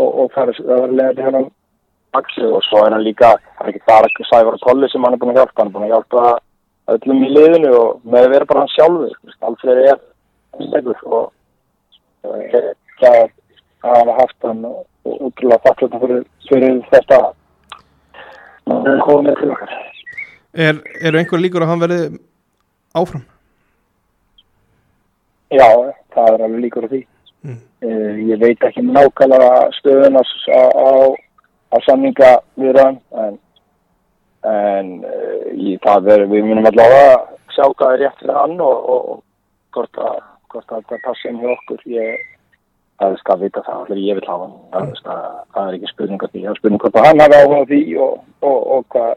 Og, 0.00 0.08
og 0.22 0.30
það 0.34 0.52
er, 0.52 0.62
það 0.68 0.84
er 0.84 0.94
leiðandi 0.98 1.26
hann 1.28 1.50
Axi 2.10 2.42
og 2.42 2.62
svo 2.66 2.80
er 2.82 2.94
hann 2.96 3.04
líka, 3.06 3.36
það 3.58 3.66
er 3.66 3.68
ekki 3.70 3.86
bara 3.86 4.08
Sævar 4.30 4.56
og 4.56 4.62
Polli 4.64 4.88
sem 4.90 5.04
hann 5.04 5.14
er 5.14 5.20
búin 5.20 5.34
að 5.34 5.42
hjálpa, 5.42 5.60
hann 5.60 5.68
er 5.68 5.74
búin 5.76 5.86
að 5.86 5.92
hjálpa 5.94 6.22
öllum 6.94 7.24
í 7.24 7.32
liðinu 7.34 7.72
og 7.78 8.04
með 8.04 8.26
að 8.26 8.32
vera 8.34 8.48
bara 8.50 8.64
hann 8.64 8.74
sjálfur, 8.76 9.18
Alfred 9.48 9.82
er 9.86 10.00
stegur 10.68 11.04
og 11.06 11.26
og 12.26 12.36
er 12.44 12.72
það 13.00 13.20
að 13.24 13.28
hafa 13.90 14.16
haft 14.20 14.48
hann 14.48 14.64
og 14.68 14.80
og 15.06 15.20
útrúlega 15.28 15.64
þakklata 15.64 16.00
fyrir, 16.02 16.24
fyrir 16.48 16.80
þetta 16.92 17.18
að 18.70 18.90
koma 19.06 19.34
til 19.38 19.52
okkar. 19.54 19.76
er, 20.52 20.80
eru 21.00 21.20
einhver 21.20 21.42
líkur 21.42 21.64
að 21.64 21.72
hann 21.72 21.84
verði 21.84 22.00
áfram 23.00 23.26
Já, 25.50 25.66
það 26.14 26.34
er 26.34 26.44
alveg 26.46 26.60
líkur 26.66 26.86
á 26.86 26.88
því. 26.92 27.00
mm. 27.48 27.58
Uh, 27.80 28.16
ég 28.28 28.40
veit 28.42 28.64
ekki 28.68 28.82
nákvæmlega 28.84 29.52
stöðun 29.78 30.20
á, 30.20 30.22
á, 30.52 30.62
á, 30.68 30.90
á 31.72 31.76
samninga 31.88 32.32
við 32.60 32.76
hann 32.76 33.00
en, 33.24 33.38
en 34.48 34.92
uh, 35.04 35.46
ég, 35.54 35.80
það 35.84 36.06
verður, 36.08 36.28
við 36.32 36.48
munum 36.48 36.68
allavega 36.70 37.14
sjá 37.54 37.64
hvað 37.68 37.94
er 37.94 38.02
rétt 38.04 38.20
fyrir 38.20 38.38
hann 38.38 38.60
og, 38.64 38.90
og, 38.94 39.08
og 39.14 39.22
hvort 39.76 40.04
að 40.04 40.20
að 40.50 40.86
það 40.90 41.02
passi 41.04 41.28
inn 41.30 41.42
í 41.42 41.50
okkur. 41.52 41.82
Ég, 41.86 42.22
það 42.98 43.12
er 43.14 43.20
skal 43.20 43.36
vita 43.40 43.62
það 43.66 43.82
allir 43.84 44.00
ég 44.02 44.18
vil 44.18 44.28
hafa 44.28 44.48
hann. 44.48 44.94
Það, 45.04 45.26
það, 45.54 45.66
er 45.66 45.76
ekki 45.76 45.92
spurning 45.92 46.24
af 46.24 46.32
því. 46.32 46.44
Það 46.46 46.52
er 46.52 46.60
spurning 46.62 46.84
hvort 46.84 46.98
að 46.98 47.06
hann 47.06 47.22
hafa 47.24 47.42
áhuga 47.44 47.60
því 47.70 47.82
og, 48.06 48.16
og, 48.40 48.58
og 48.76 48.88
hvað 48.94 49.12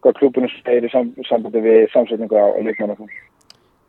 hvað 0.00 0.16
klúbunum 0.16 0.52
segir 0.52 0.86
í 0.88 0.92
sam, 0.92 1.10
sambandi 1.28 1.62
við 1.64 1.82
samsetningu 1.94 2.36
á, 2.36 2.46
leikmannum 2.64 3.10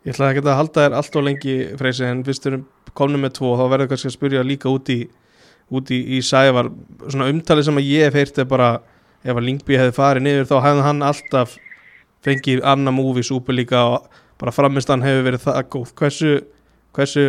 Ég 0.02 0.16
ætla 0.16 0.32
ekki 0.32 0.44
að 0.44 0.58
halda 0.58 0.86
þér 0.86 0.96
allt 0.98 1.18
og 1.20 1.26
lengi 1.28 1.56
freysi 1.78 2.08
en 2.08 2.24
fyrst 2.26 2.48
erum 2.50 2.64
komnum 2.98 3.22
með 3.22 3.36
tvo 3.38 3.52
þá 3.60 3.66
verður 3.70 3.92
kannski 3.92 4.10
að 4.10 4.16
spyrja 4.18 4.46
líka 4.46 4.72
út 4.72 4.90
í 4.90 5.00
út 5.72 5.92
í, 5.94 6.00
í 6.18 6.22
Sævar. 6.26 6.68
Svona 7.06 7.30
umtalið 7.32 7.68
sem 7.70 7.78
að 7.80 7.88
ég 7.88 8.10
hef 8.10 8.18
heyrt 8.18 8.42
er 8.42 8.48
bara 8.50 8.72
ef 9.24 9.36
að 9.36 9.46
Lingby 9.48 9.80
hefði 9.80 9.96
farið 9.98 10.28
niður 10.28 10.50
þá 10.50 10.58
hefði 10.66 10.86
hann 10.88 11.06
alltaf 11.06 11.56
fengið 12.26 12.66
annar 12.68 12.94
múfi 12.96 13.24
súpu 13.26 13.54
líka 13.56 13.86
og 13.96 14.22
bara 14.42 14.54
framist 14.54 14.90
hann 14.90 15.06
hefur 15.06 15.26
verið 15.30 15.46
það 15.46 15.64
góð. 15.74 15.96
Hversu, 15.98 16.36
hversu 16.98 17.26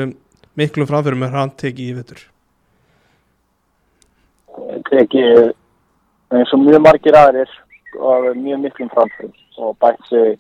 miklu 0.59 0.87
framfyrir 0.89 1.21
með 1.21 1.37
hann 1.37 1.57
tekið 1.61 1.89
í 1.89 1.97
vettur 2.01 2.29
tekið 4.89 5.53
eins 6.33 6.53
og 6.55 6.65
mjög 6.65 6.83
margir 6.85 7.17
aðrir 7.17 7.53
og 8.01 8.29
mjög 8.37 8.65
miklum 8.67 8.91
framfyrir 8.93 9.63
og 9.63 9.77
bætt 9.81 10.03
sig 10.09 10.37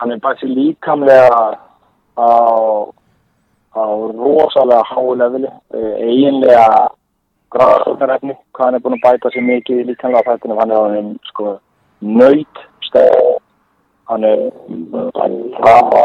hann 0.00 0.12
er 0.12 0.20
bætt 0.20 0.40
sig 0.40 0.52
líkamlega 0.52 1.40
á 2.18 2.28
á 3.74 3.84
rosalega 4.20 4.84
háu 4.90 5.14
leveli 5.18 5.48
eh, 5.48 5.94
eiginlega 6.08 6.66
gráðsóknarefni 7.54 8.34
hvað 8.54 8.64
hann 8.66 8.78
er 8.78 8.84
búin 8.84 8.96
að 8.98 9.04
bæta 9.06 9.30
sig 9.34 9.46
mikið 9.48 9.80
í 9.82 9.86
líkamlega 9.90 10.26
fættinu 10.28 10.58
hann 10.60 10.74
er 10.74 10.78
á 10.80 10.86
þeim 10.94 11.10
sko 11.30 11.56
nöyt 12.20 12.62
stæð 12.88 13.18
hann 14.10 14.24
er 14.30 14.44
hann 15.20 15.36
hafa 15.64 16.04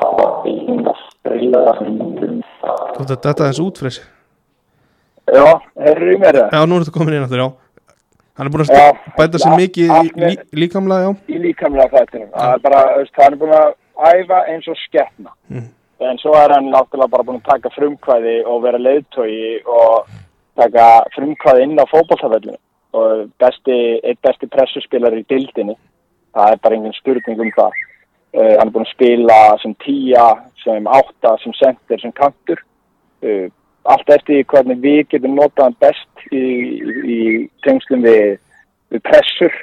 hafa 0.00 0.28
bílinga 0.44 0.94
Þú 1.30 3.04
þetta 3.06 3.22
þetta 3.30 3.46
eins 3.48 3.60
út 3.62 3.78
freysi 3.80 4.02
já, 5.30 5.46
herru 5.78 6.14
í 6.14 6.20
mér 6.20 6.38
það 6.40 6.54
Já, 6.56 6.62
nú 6.66 6.76
er 6.78 6.84
þetta 6.86 6.96
komin 6.98 7.16
inn 7.18 7.26
aftur, 7.26 7.42
já 7.44 7.50
Hann 8.40 8.48
er 8.48 8.52
búin 8.54 8.64
að 8.64 8.70
Já, 8.72 8.86
bæta 9.18 9.36
allt- 9.36 9.58
mikið 9.60 9.90
í, 9.90 10.10
með- 10.16 10.30
lí, 10.30 10.62
líkamlega, 10.62 11.10
já 11.10 11.34
í 11.34 11.38
líkamlega 11.42 11.90
fættinum. 11.92 12.30
Það 12.32 12.52
er 12.54 12.62
bara, 12.64 12.78
veist, 12.96 13.18
hann 13.20 13.34
er 13.34 13.40
búin 13.42 13.52
að 13.52 13.74
æfa 14.14 14.38
eins 14.48 14.68
og 14.72 14.78
skeppna. 14.86 15.30
Mm. 15.50 15.66
En 16.08 16.18
svo 16.22 16.32
er 16.40 16.54
hann 16.54 16.70
náttúrulega 16.72 17.10
bara 17.12 17.26
búin 17.28 17.40
að 17.42 17.50
taka 17.50 17.72
frumkvæði 17.74 18.36
og 18.48 18.62
vera 18.64 18.78
leiðtói 18.80 19.60
og 19.68 20.08
taka 20.60 20.88
frumkvæði 21.16 21.66
inn 21.66 21.80
á 21.80 21.84
fótballtafellinu. 21.90 22.58
Og 22.96 23.30
besti, 23.40 23.76
eitt 24.02 24.20
besti 24.26 24.48
pressuspilar 24.50 25.14
í 25.18 25.24
dildinni. 25.30 25.76
Það 26.34 26.54
er 26.54 26.60
bara 26.64 26.78
engin 26.78 26.98
spurning 26.98 27.42
um 27.42 27.54
það. 27.56 27.78
Uh, 28.30 28.54
hann 28.58 28.68
er 28.68 28.74
búin 28.74 28.86
að 28.86 28.92
spila 28.92 29.38
sem 29.62 29.72
tíja, 29.82 30.26
sem 30.62 30.86
átta, 30.86 31.34
sem 31.42 31.54
sendir, 31.58 32.02
sem 32.02 32.14
kantur. 32.14 32.62
Uh, 33.24 33.48
allt 33.88 34.12
eftir 34.12 34.44
hvernig 34.50 34.78
við 34.82 35.02
getum 35.14 35.34
notað 35.38 35.70
hann 35.70 35.78
best 35.82 36.24
í, 36.30 36.44
í, 37.14 37.18
tengslum 37.64 38.04
við, 38.04 38.38
við 38.92 39.02
pressur 39.06 39.56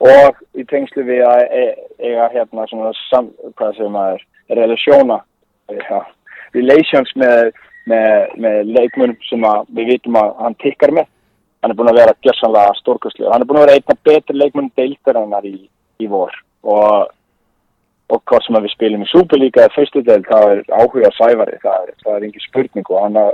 og 0.00 0.38
í 0.56 0.64
tengslu 0.68 1.04
við 1.06 1.22
að 1.28 1.42
e- 1.60 1.76
eiga 2.00 2.28
hérna 2.34 2.66
svona 2.70 2.92
sam, 3.08 3.30
hvað 3.58 3.76
sem 3.78 3.92
maður 3.94 4.24
relasjóna 4.58 5.20
ja, 5.76 6.00
relations 6.56 7.12
með, 7.20 7.52
með, 7.90 8.34
með 8.44 8.74
leikmunum 8.76 9.16
sem 9.28 9.46
við 9.76 9.94
vitum 9.94 10.18
að 10.20 10.34
hann 10.44 10.58
tikkar 10.62 10.94
með. 10.96 11.08
Hann 11.60 11.74
er 11.74 11.76
búin 11.76 11.90
að 11.92 12.00
vera 12.00 12.16
gjössanlega 12.24 12.76
stórkostlega 12.78 13.32
hann 13.34 13.44
er 13.44 13.48
búin 13.48 13.60
að 13.60 13.66
vera 13.66 13.78
einna 13.78 13.96
betri 14.08 14.36
leikmunum 14.36 14.70
deildar 14.80 15.20
hennar 15.20 15.48
í, 15.48 15.56
í 16.00 16.08
vor. 16.08 16.32
Og, 16.64 17.10
og 18.10 18.22
hvort 18.30 18.46
sem 18.46 18.56
við 18.56 18.74
spilum 18.74 19.04
í 19.04 19.10
Superliga 19.10 19.66
eða 19.66 19.74
fyrstu 19.76 20.04
deild 20.06 20.28
það 20.30 20.54
er 20.54 20.62
áhuga 20.72 21.12
sævari 21.18 21.60
það 21.64 21.90
er, 21.90 21.94
það 22.04 22.16
er 22.16 22.28
engin 22.28 22.46
spurning. 22.46 22.88
Og 22.88 23.04
hann 23.04 23.20
að 23.20 23.30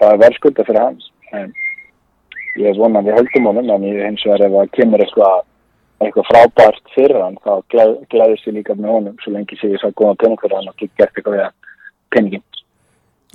það 0.00 0.14
er 0.14 0.24
verðskulda 0.24 0.66
fyrir 0.70 0.82
hans. 0.86 1.12
En 1.36 1.52
ég 2.56 2.70
er 2.70 2.78
svona 2.78 3.04
við 3.06 3.18
höldum 3.18 3.48
honum 3.50 3.72
en 3.76 3.88
ég 3.90 4.02
hins 4.08 4.26
vegar 4.26 4.46
ef 4.48 4.56
það 4.56 4.74
kemur 4.78 5.04
eitthvað 5.04 5.46
eitthvað 6.00 6.28
frábært 6.30 6.92
fyrir 6.94 7.20
hann 7.20 7.36
þá 7.44 7.52
gleð, 7.72 7.96
gleðist 8.12 8.46
ég 8.48 8.56
líka 8.56 8.76
með 8.76 8.94
honum 8.94 9.18
svo 9.20 9.34
lengi 9.34 9.58
sé 9.60 9.68
ég 9.68 9.82
sá 9.82 9.90
góða 9.92 10.16
pening 10.22 10.40
fyrir 10.40 10.56
hann 10.56 10.70
og 10.70 10.78
get 10.80 10.94
gert 10.96 11.12
eitthvað 11.18 11.36
við 11.36 11.50
peningin 12.14 12.44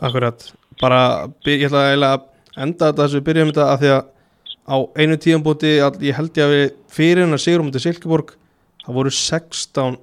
Akkurat, 0.04 0.42
bara 0.82 1.00
ég 1.48 1.64
ætla 1.70 1.86
að 1.94 2.26
enda 2.58 2.90
þetta 2.92 3.04
þess 3.06 3.14
að 3.14 3.20
við 3.20 3.26
byrjum 3.30 3.52
þetta 3.54 3.68
að 3.72 3.80
því 3.84 3.92
að 3.96 4.04
á 4.66 4.76
einu 5.00 5.18
tíðanbúti 5.24 5.72
ég 5.78 6.18
held 6.18 6.40
ég 6.40 6.46
að 6.46 6.54
við 6.56 6.66
fyrir 6.96 7.24
hennar 7.24 7.40
sigurum 7.42 7.72
til 7.72 7.84
Silkeborg 7.84 8.34
það 8.86 8.98
voru 9.00 9.12
16 9.14 9.98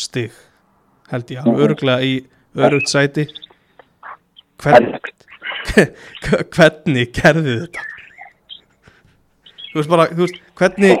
stig 0.00 0.32
held 1.12 1.28
ég, 1.34 1.44
Mhm. 1.44 1.60
örglega 1.60 2.02
í 2.02 2.14
örugt 2.56 2.88
sæti. 2.88 3.26
Hvern, 4.62 4.94
hvernig 6.54 7.12
gerði 7.12 7.56
þetta? 7.64 7.82
Þú 9.72 9.80
veist 9.80 9.90
bara 9.90 10.06
þú 10.12 10.22
veist, 10.24 10.40
hvernig 10.56 10.98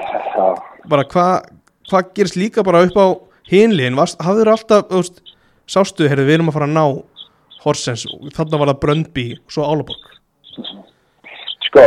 bara 0.90 1.04
hvað 1.04 1.48
hva 1.90 2.00
gerist 2.16 2.36
líka 2.36 2.64
bara 2.66 2.82
upp 2.86 2.96
á 2.98 3.06
hinliðin, 3.50 3.96
hafður 3.96 4.50
alltaf 4.54 4.88
þú 4.90 5.00
veist, 5.00 5.20
sástu, 5.70 6.08
heyrðu, 6.10 6.26
við 6.28 6.34
erum 6.38 6.50
að 6.50 6.56
fara 6.58 6.68
að 6.68 6.74
ná 6.76 6.84
Horsens, 7.64 8.06
þarna 8.36 8.60
var 8.60 8.72
það 8.72 8.80
Bröndby 8.84 9.26
og 9.38 9.56
svo 9.56 9.68
Álaborg 9.68 10.10
Sko, 11.68 11.84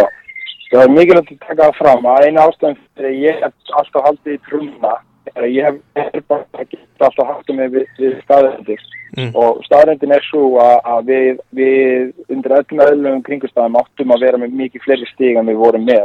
það 0.72 0.84
er 0.84 0.94
mikilvægt 0.94 1.34
að 1.36 1.44
taka 1.48 1.62
það 1.64 1.80
fram 1.82 2.12
að 2.12 2.28
eina 2.28 2.48
ástæðan 2.50 2.80
fyrir 2.82 3.10
að 3.12 3.22
ég 3.24 3.42
hef 3.46 3.78
alltaf 3.82 4.08
haldið 4.10 4.36
í 4.36 4.44
trúna 4.50 4.94
er 5.34 5.48
að 5.48 5.56
ég 5.56 5.68
hef 5.70 6.04
er 6.04 6.28
bara 6.28 6.64
ekki 6.64 6.80
alltaf 7.00 7.34
haldið 7.34 7.60
mig 7.62 7.74
við, 7.76 7.90
við 8.02 8.22
staðrendir 8.26 8.86
Mm. 9.16 9.32
og 9.40 9.64
staðrendin 9.66 10.12
er 10.14 10.24
svo 10.28 10.58
að, 10.62 10.76
að 10.94 11.08
við, 11.08 11.38
við 11.56 12.34
undir 12.34 12.56
öllum 12.58 12.84
öðlum 12.84 13.22
kringustæðum 13.26 13.78
áttum 13.80 14.14
að 14.14 14.26
vera 14.26 14.40
með 14.42 14.58
mikið 14.60 14.84
fleiri 14.84 15.08
stíg 15.14 15.40
en 15.40 15.48
við 15.48 15.62
vorum 15.62 15.86
með 15.88 16.04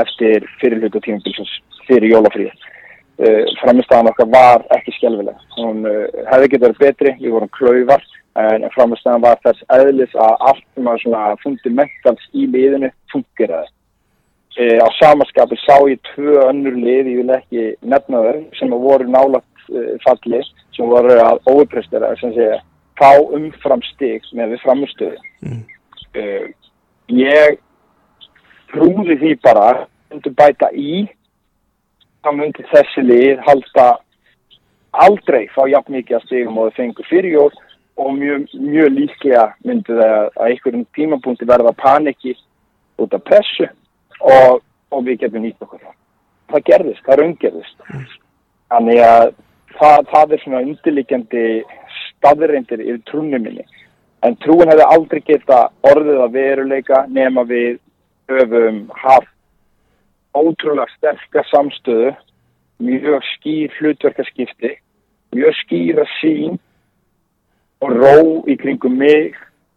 eftir 0.00 0.46
fyrirlutu 0.62 1.02
tímabilsins 1.04 1.52
fyrir 1.88 2.14
jólafríð. 2.14 2.54
Uh, 3.20 3.44
framistæðan 3.60 4.08
okkar 4.08 4.30
var 4.32 4.64
ekki 4.78 4.94
skjálfileg. 4.96 5.36
Hún 5.58 5.84
uh, 5.84 6.06
hefði 6.30 6.50
getið 6.54 6.64
verið 6.64 6.82
betri, 6.86 7.14
við 7.20 7.34
vorum 7.36 7.52
klaufar 7.52 8.06
en 8.38 8.70
framistæðan 8.74 9.24
var 9.24 9.40
þess 9.44 9.64
eðlis 9.74 10.14
að 10.14 10.46
allt 10.50 10.64
sem 10.74 10.88
að 10.88 11.02
svona 11.02 11.22
fundamentals 11.42 12.26
í 12.32 12.46
liðinu 12.46 12.90
fungeraði. 13.12 13.72
Uh, 14.58 14.78
á 14.82 14.88
samaskapi 14.98 15.56
sá 15.62 15.76
ég 15.86 16.00
tvö 16.10 16.40
önnur 16.48 16.74
lið, 16.74 17.10
ég 17.12 17.20
vil 17.22 17.34
ekki 17.36 17.66
nefna 17.86 18.22
þau, 18.24 18.40
sem 18.58 18.74
voru 18.82 19.06
nálagt 19.06 19.70
uh, 19.70 19.94
falli, 20.04 20.42
sem 20.74 20.90
voru 20.90 21.14
að 21.22 21.38
óprestera, 21.50 22.10
sem 22.18 22.34
segja, 22.34 22.58
fá 22.98 23.14
umfram 23.18 23.82
stig 23.92 24.26
með 24.34 24.56
við 24.56 24.64
framustöðu. 24.64 25.22
Mm. 25.46 25.62
Uh, 26.18 26.50
ég 27.14 27.60
trúði 28.74 29.16
því 29.22 29.32
bara 29.42 29.64
að 29.70 29.82
myndi 30.10 30.34
bæta 30.34 30.70
í 30.74 31.06
þá 32.24 32.30
myndi 32.36 32.66
þessi 32.70 33.04
lið 33.06 33.42
halda 33.46 33.88
aldrei 35.06 35.44
fá 35.54 35.62
jafn 35.70 35.94
mikið 35.94 36.18
að 36.18 36.24
stigum 36.26 36.58
og 36.58 36.70
þau 36.70 36.80
fengur 36.80 37.08
fyrir 37.10 37.36
jól 37.36 37.52
og 38.00 38.14
mjög, 38.16 38.46
mjög 38.54 38.92
líklega 38.96 39.44
myndi 39.66 39.96
það 39.98 40.14
að 40.16 40.46
einhverjum 40.46 40.86
tímapunkti 40.96 41.48
verða 41.48 41.72
paniki 41.76 42.32
út 43.00 43.14
af 43.16 43.24
pressu 43.28 43.68
og, 44.20 44.62
og 44.90 45.04
við 45.04 45.24
getum 45.24 45.44
nýtt 45.44 45.64
okkur 45.64 45.82
það. 45.82 45.96
Það 46.50 46.64
gerðist, 46.70 47.02
það 47.06 47.20
raungerðist. 47.20 47.84
Þannig 48.70 49.02
að 49.04 49.26
það, 49.76 50.08
það 50.12 50.32
er 50.32 50.42
svona 50.44 50.62
undirlikjandi 50.66 51.44
staðreindir 51.98 52.84
yfir 52.86 53.04
trúnum 53.10 53.44
minni. 53.44 53.66
En 54.24 54.36
trúin 54.44 54.68
hefði 54.68 54.88
aldrei 54.94 55.20
geta 55.24 55.60
orðið 55.90 56.24
að 56.24 56.34
veruleika 56.38 57.04
nema 57.08 57.44
við 57.48 57.78
höfum 58.30 58.82
haft 59.02 59.30
ótrúlega 60.36 60.88
sterkar 60.96 61.46
samstöðu, 61.50 62.12
mjög 62.80 63.24
skýr 63.34 63.72
hlutverkarskipti, 63.80 64.74
mjög 65.34 65.56
skýra 65.64 66.04
sín 66.20 66.60
og 67.80 67.96
ró 67.96 68.16
í 68.50 68.56
kringum 68.60 68.98
mig 69.00 69.34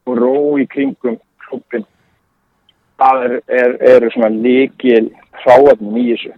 og 0.08 0.20
ró 0.20 0.36
í 0.60 0.68
kringum 0.70 1.18
klubin. 1.46 1.86
Það 3.00 3.26
er, 3.26 3.36
er, 3.48 3.76
eru 3.96 4.12
svona 4.14 4.32
líkil 4.36 5.10
hráðnum 5.44 5.98
í 6.00 6.06
þessu. 6.12 6.34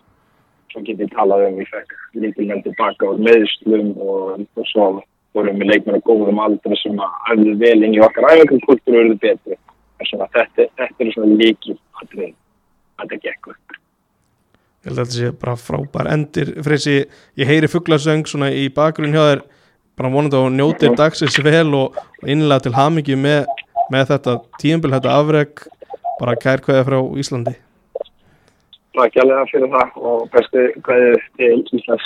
Svo 0.72 0.84
getið 0.86 1.12
talað 1.16 1.48
um, 1.50 1.60
ég 1.62 1.72
fekk 1.72 1.98
líkilmenn 2.22 2.64
tilbaka 2.66 3.10
úr 3.10 3.22
meðslum 3.26 3.94
og, 4.00 4.46
og 4.56 4.72
svo 4.72 4.88
vorum 5.36 5.60
við 5.60 5.72
leikmenn 5.74 6.00
á 6.00 6.08
góðum 6.08 6.42
aldri 6.44 6.78
sem 6.80 7.00
að 7.02 7.16
hefðu 7.30 7.56
vel 7.60 7.78
inn 7.82 7.96
í 7.96 8.04
okkar 8.04 8.30
æfingarkultúr 8.32 8.96
og 8.96 9.02
eruðu 9.02 9.22
betri. 9.24 9.60
Svona, 10.06 10.28
þetta, 10.36 10.68
þetta 10.78 11.02
er 11.02 11.12
svona 11.16 11.38
líkil 11.40 11.78
að 12.02 12.16
þetta 12.20 13.20
gekk 13.24 13.52
upp. 13.52 13.78
Ég 14.86 14.92
held 14.92 15.00
að 15.02 15.08
þetta 15.08 15.18
sé 15.18 15.30
bara 15.42 15.56
frábær 15.58 16.10
endir 16.14 16.52
Freysi, 16.62 16.98
ég 17.40 17.50
heyri 17.50 17.70
fugglasöng 17.72 18.28
svona 18.30 18.52
í 18.54 18.68
bakgrunn 18.74 19.16
hjá 19.16 19.24
þér 19.32 19.42
bara 19.96 20.12
vonandi 20.14 20.38
að 20.38 20.48
þú 20.48 20.56
njótir 20.56 20.96
dagsins 21.00 21.38
vel 21.44 21.70
og, 21.78 22.00
innlega 22.26 22.66
til 22.66 22.76
hamingju 22.76 23.20
með, 23.20 23.46
með 23.94 24.10
þetta 24.14 24.40
tíumbil, 24.62 24.96
þetta 24.96 25.20
afreg 25.20 25.68
bara 26.20 26.36
kær 26.40 26.64
kveða 26.64 26.88
frá 26.88 27.00
Íslandi 27.22 27.56
Takk 28.96 29.18
hjálpa 29.18 29.44
fyrir 29.50 29.72
það 29.74 29.96
og 30.08 30.28
bestu 30.32 30.62
kveðið 30.86 31.24
til 31.40 31.80
Íslands. 31.80 32.06